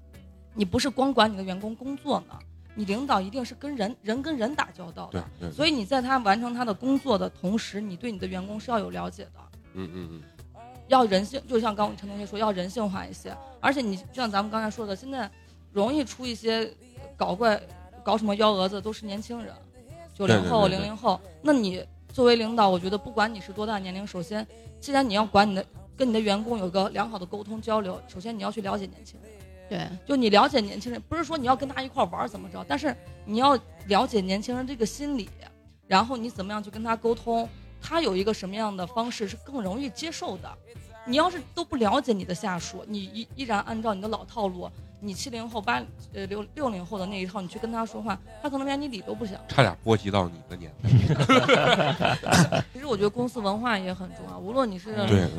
[0.54, 2.36] 你不是光管你的员工工作呢，
[2.74, 5.24] 你领导一定是跟人人跟人打交道的。
[5.38, 9.40] 对对，所以你在他完成他的工作的同时，你对你的员工是要有了解的，
[9.74, 10.22] 嗯嗯嗯，
[10.88, 13.32] 要人性，就像刚刚陈同学说，要人性化一些。
[13.60, 15.30] 而且你就像咱们刚才说的，现在
[15.72, 16.68] 容易出一些
[17.16, 17.60] 搞怪、
[18.04, 19.54] 搞什么幺蛾子，都是年轻人，
[20.14, 21.20] 九零后、零零后。
[21.42, 24.46] 那你作为领导，我觉得不管你是多大年龄，首先，
[24.80, 25.64] 既然你要管你的
[25.96, 29.32] 跟你的员工有个良好的沟通交流，首先你要去了解年轻人。
[29.68, 32.96] 对就你了解年轻人，不是说你要跟他一块儿玩儿怎么着，但是
[33.26, 35.28] 你要了解年轻人这个心理，
[35.86, 37.46] 然后你怎么样去跟他沟通，
[37.80, 40.50] 他有一个什么样的方式是更容易接受的。
[41.04, 44.70] 你要是都不了解你的下属，你依依然按照你的老套路，
[45.00, 45.82] 你七零后、八
[46.12, 49.38] 呃六六零后的那一套，你去跟他说话，他可能连你理都不想。
[49.48, 50.88] 差点波及到你的年代。
[52.72, 54.94] 其实我觉得公司文化也很重要，无论你是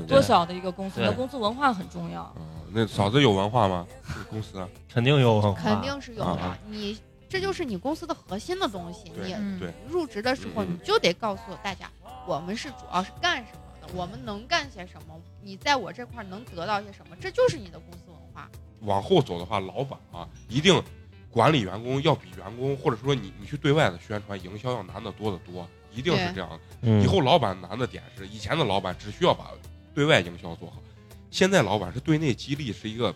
[0.07, 2.34] 多小的一个公司，你的公司文化很重要。
[2.38, 3.86] 嗯，那嫂子有文化吗？
[4.30, 4.66] 公司？
[4.91, 6.57] 肯定有文化，肯定是有的啊啊。
[6.68, 6.97] 你
[7.28, 9.12] 这就是你公司的核心的东西。
[9.16, 9.36] 你
[9.89, 11.89] 入职的时候，嗯你就得告诉大家，
[12.26, 18.49] 我们是主要是干什么的，我们能干些什么，你在我这块能得到些什么，这就是你的公司文化。
[18.82, 20.82] 往后走的话，老板啊，一定
[21.32, 26.59] 管理员工要比员工，或者说你你去对外的宣传营销要难得多得多，一定是这样的。
[26.82, 29.51] 嗯以后老板难的点是，以前的老板只需要把
[29.93, 30.77] 对外营销做好，
[31.30, 33.13] 现在老板是对内激励，是一个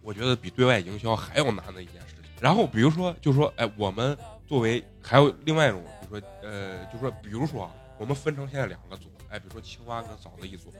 [0.00, 2.24] 我觉得比对外营销还要难的一件事情。
[2.40, 4.16] 然后比如说，就说，哎，我们
[4.46, 10.72] 作为还有另外一种，比如说，呃，就说，比如说啊，我们分成现在两个组，哎，比如说青蛙跟嫂子一组，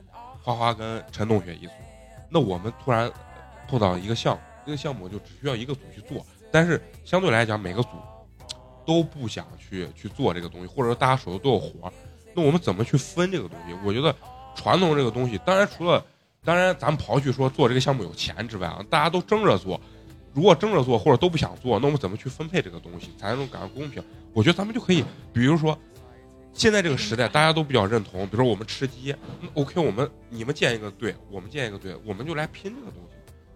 [0.42, 1.72] 花花跟陈同学一组，
[2.28, 3.10] 那我们突然
[3.68, 7.88] 碰到一个项目，这个项目就只需要一个组去做，但是相对来讲，每个组
[8.86, 11.92] 都不想去去做这个东西，或者说大家手头都有活，
[12.34, 13.74] 那我们怎么去分这个东西？
[13.84, 14.14] 我觉得
[14.54, 16.04] 传统这个东西，当然除了
[16.44, 19.80] 当然咱们刨去说做这个项目有钱之外啊，大家都争着做。
[20.34, 24.02] 如果争着做或者都不想做，那我们怎么去分配这个东西才能感到公平？
[24.32, 25.78] 我觉得咱们就可以，比如说，
[26.52, 29.14] 现在这个时代大家都比较认同，比如说我们吃鸡
[29.54, 33.13] ，OK，我们你们建一个队，我们建一个队，我们就来拼这个东西，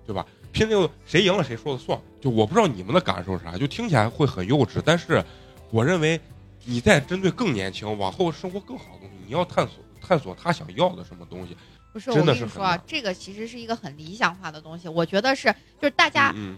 [0.09, 0.26] 对吧？
[0.52, 2.00] 拼这个谁赢了谁说了算。
[2.18, 5.22] 就我不知道你们的感受是啥，就听起来会很幼稚，但是
[5.70, 6.18] 我认为
[6.64, 11.54] 你在针对更年轻、往后生活更好的东西，你要探索探索他想要的什么东西。
[11.92, 14.88] 不是，我跟你说这个其实是一个很理想化的东西。
[14.88, 16.56] 我觉得是，就是大家嗯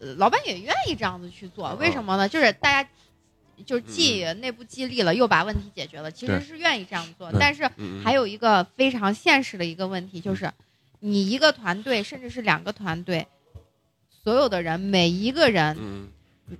[0.00, 2.26] 呃老板也愿意这样子去做，嗯为什么呢？
[2.26, 2.88] 就是大家
[3.66, 7.30] 就是既内部激励了，又把问题解决了，其实是愿意这样做。
[7.38, 10.50] 但是嗯，还有一个非常现实的一个问题，就是
[11.06, 13.24] 你一个团队，甚至是两个团队，
[14.24, 16.08] 所有的人每一个人嗯，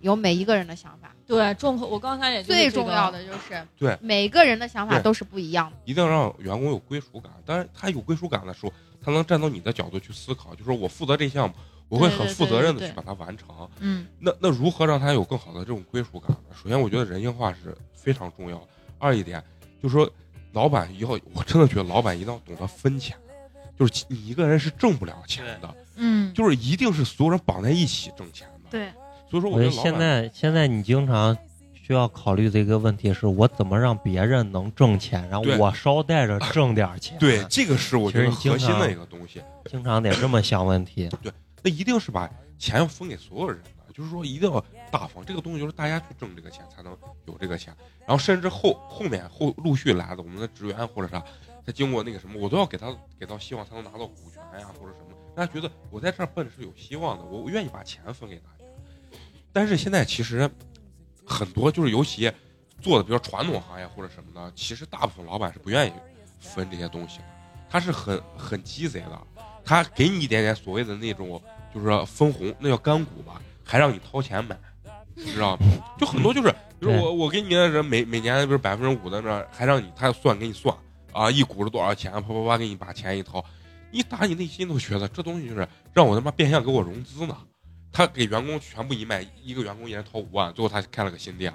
[0.00, 5.76] 有每一个人的想法，对，重口，我刚才也最重要的就是对每个人的想法都是不一样的。
[5.84, 7.32] 一定要让员工有归属感。
[7.44, 8.72] 但是，他有归属感的时候，
[9.02, 11.54] 他能站到你的角度去思考，就是我负责这项目，
[11.88, 13.48] 我会很负责任的去把它完成。
[13.80, 16.54] 嗯，那那如何让他有更好的这种归属感呢？
[16.54, 18.68] 首先，我觉得人性化是非常重要的。
[18.98, 19.42] 二一点
[19.82, 20.08] 就是说，
[20.52, 23.16] 老板以后我真的觉得老板一定要懂得分钱，
[23.78, 28.70] 就是你一个人是挣不了钱的，嗯，就是一定是所有人绑在一起挣钱的。
[28.70, 28.90] 对，
[29.30, 31.36] 所以说，我觉得现我觉得老板在现在你经常
[31.74, 37.18] 需要考虑的一个问题是我怎么让别人能挣钱，然后我捎带着挣点钱。
[37.18, 39.42] 对，这个是我觉得核心的一个东西。
[39.66, 41.08] 经常得这么想问题。
[41.22, 45.24] 对那一定是把钱要分给所有人的，就是说一定要大方。
[45.24, 46.96] 这个东西就是大家去挣这个钱才能
[47.26, 47.74] 有这个钱，
[48.06, 51.22] 然后甚至后后面后陆续来的我们的职员或者啥，
[51.66, 58.64] 他经过那个什么，我都要给他给到希望，他能拿到股权呀或者什么，让他觉得我在这儿奔是有希望的，我我愿意把钱分给大家。
[59.52, 60.48] 但是现在其实
[61.24, 62.32] 很多就是尤其
[62.80, 65.92] 做的比较传统行业或者什么的，其实大部分老板是不愿意
[66.38, 67.24] 分这些东西的，
[67.68, 69.20] 他是很很鸡贼的，
[69.64, 71.42] 他给你一点点所谓的那种
[71.74, 74.56] 就是说分红，那叫干股吧，还让你掏钱买，
[75.14, 75.66] 你知道吗？
[75.98, 80.76] 就很多就是，比如我我给你的人每每年比如百分之五的那，还让你他算给你算
[81.16, 83.42] 啊，一股是多少钱，啪啪啪给你把钱一掏，
[83.90, 87.34] 你打你内心都觉得这东西就是让我他妈变相给我融资呢。
[87.90, 91.50] 他给员工全部一卖，一个员工一人掏五万，最后他开了个新店，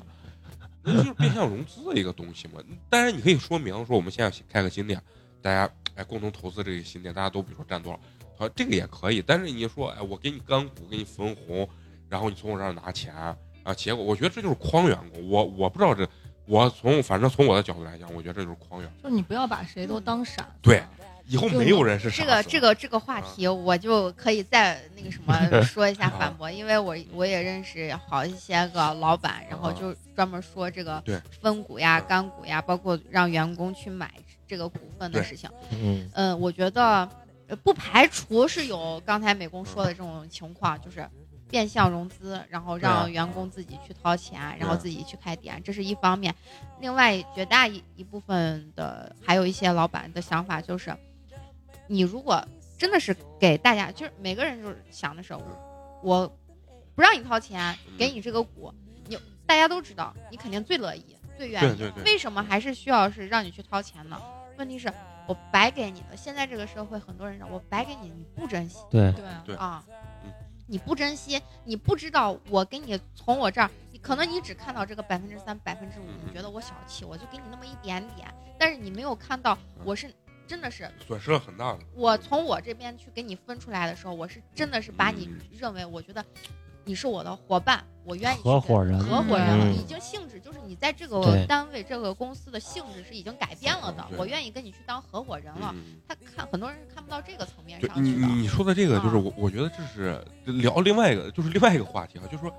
[0.84, 2.53] 那就是变相融资的一个东西嘛。
[2.89, 4.99] 当然你可以说明说我们现在开个新店，
[5.43, 7.99] 大家哎共同投资这个新店，大家都比如说占多少，
[8.43, 9.22] 啊这个也可以。
[9.22, 11.70] 但是你说哎我给你干股，给你分红，
[12.09, 13.14] 然后你从我这儿拿钱
[13.64, 15.30] 啊，结果我觉得这就是诓员工。
[15.30, 16.09] 我我不知道这，
[16.51, 19.03] 我从反正从我的角度来讲，我觉得这就是诓员工。
[19.03, 20.49] 就是你不要把谁都当傻子。
[20.61, 20.83] 对
[21.25, 25.33] 以后没有人是傻这个这个这个话题，我就可以再那个什么
[25.63, 31.01] 说一下啊反驳，因为我我也认识好一些个老板，然后就专门说这个
[31.41, 34.11] 分股呀、嗯干股呀，包括让员工去买
[34.45, 35.49] 这个股份的事情。
[35.71, 37.07] 嗯，嗯，我觉得
[37.47, 41.07] 呃不排除是有刚才美工说的这种情况，就是
[41.51, 46.33] 变相融资，然后让员工自己去掏钱，然后自己去开店，这是一方面。
[46.79, 50.95] 另外，绝大一一部分的还有一些老板的想法就是，
[51.87, 52.43] 你如果
[52.77, 56.27] 真的是给大家，就是每个人就是想的是，我我
[56.95, 58.73] 不让你掏钱，给你这个股，
[59.07, 61.05] 你大家都知道，你肯定最乐意、
[61.37, 61.77] 最愿意。
[61.77, 61.91] 对。
[61.91, 64.19] 对对为什么还是需要是让你去掏钱呢？
[64.57, 64.91] 问题是
[65.27, 68.79] 我白给你的，现在这个社会很多人让我白给你，你不珍惜。
[68.89, 69.23] 对，对。
[69.45, 69.83] 对啊。
[69.87, 69.95] 嗯，
[70.72, 80.09] 你不珍惜，你不知道我给你从我这儿，你可能你只看到这个百分之三、百分之五，嗯你觉得我小气，我就给你那么一点点，但是你没有看到我是
[80.47, 81.80] 真的是损失了很大的。
[81.93, 85.41] 我从我这边去给你分出来的时候，我是真的是把你嗯。
[85.59, 86.26] 认为，我觉得
[86.84, 95.71] 你是我的伙伴，我愿意合伙人合伙人了，嗯已经性质就是你在这个单位、这个公司的性质是已经改变了的，我愿意跟你去当合伙人了。
[95.75, 98.27] 嗯他看很多人是看不到这个层面对你上去的。
[98.27, 102.53] 你你说的这个就是啊我我觉得这是聊另外一个就是另外一个话题啊，就是说，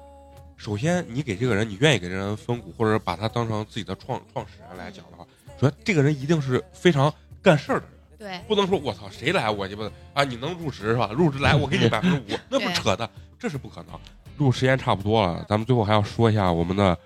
[0.57, 5.27] 首先你给这个人你愿意给这人分股，或者把他当成自己的创创始人来讲的话，
[5.61, 7.13] 首先这个人一定是非常
[7.43, 11.11] 干事儿的人，对不能说我操谁来我鸡巴啊你能入职是吧？
[11.13, 13.09] 入职来我给你百分之五，那不扯的，
[13.43, 13.99] 这是不可能。
[14.39, 16.97] 录时间差不多了，咱们最后还要说一下我们的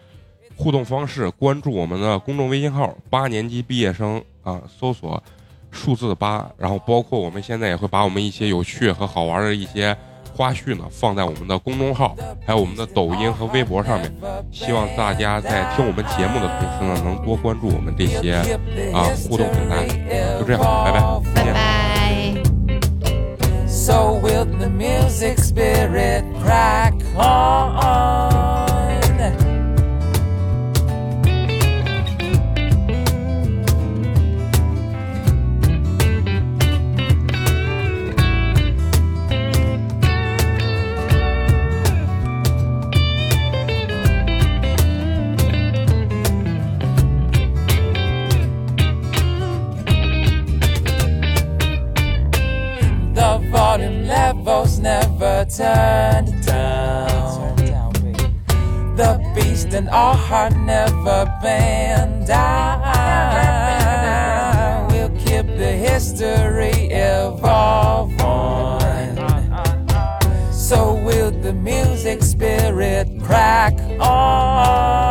[0.54, 5.22] 互动方式，关注我们的公众微信号“八年级毕业生”啊，搜索
[5.70, 9.96] 数字八，然后包括我们现在也会把我们一些有趣和好玩的一些
[10.34, 12.14] 花絮呢放在我们的公众号，
[12.46, 14.14] 还有我们的抖音和微博上面。
[14.52, 18.34] 希望大家在听我们节目的同时呢，能多关注我们这些
[18.92, 19.86] 啊互动平台。
[20.38, 21.00] 就这样，拜拜，
[24.76, 27.76] music spirit crack on?
[27.76, 27.85] Oh, oh.
[55.58, 57.56] Never turned down.
[58.96, 62.86] The beast in our heart never bend down.
[64.88, 69.16] We'll keep the history evolve on.
[70.52, 75.05] So will the music spirit crack on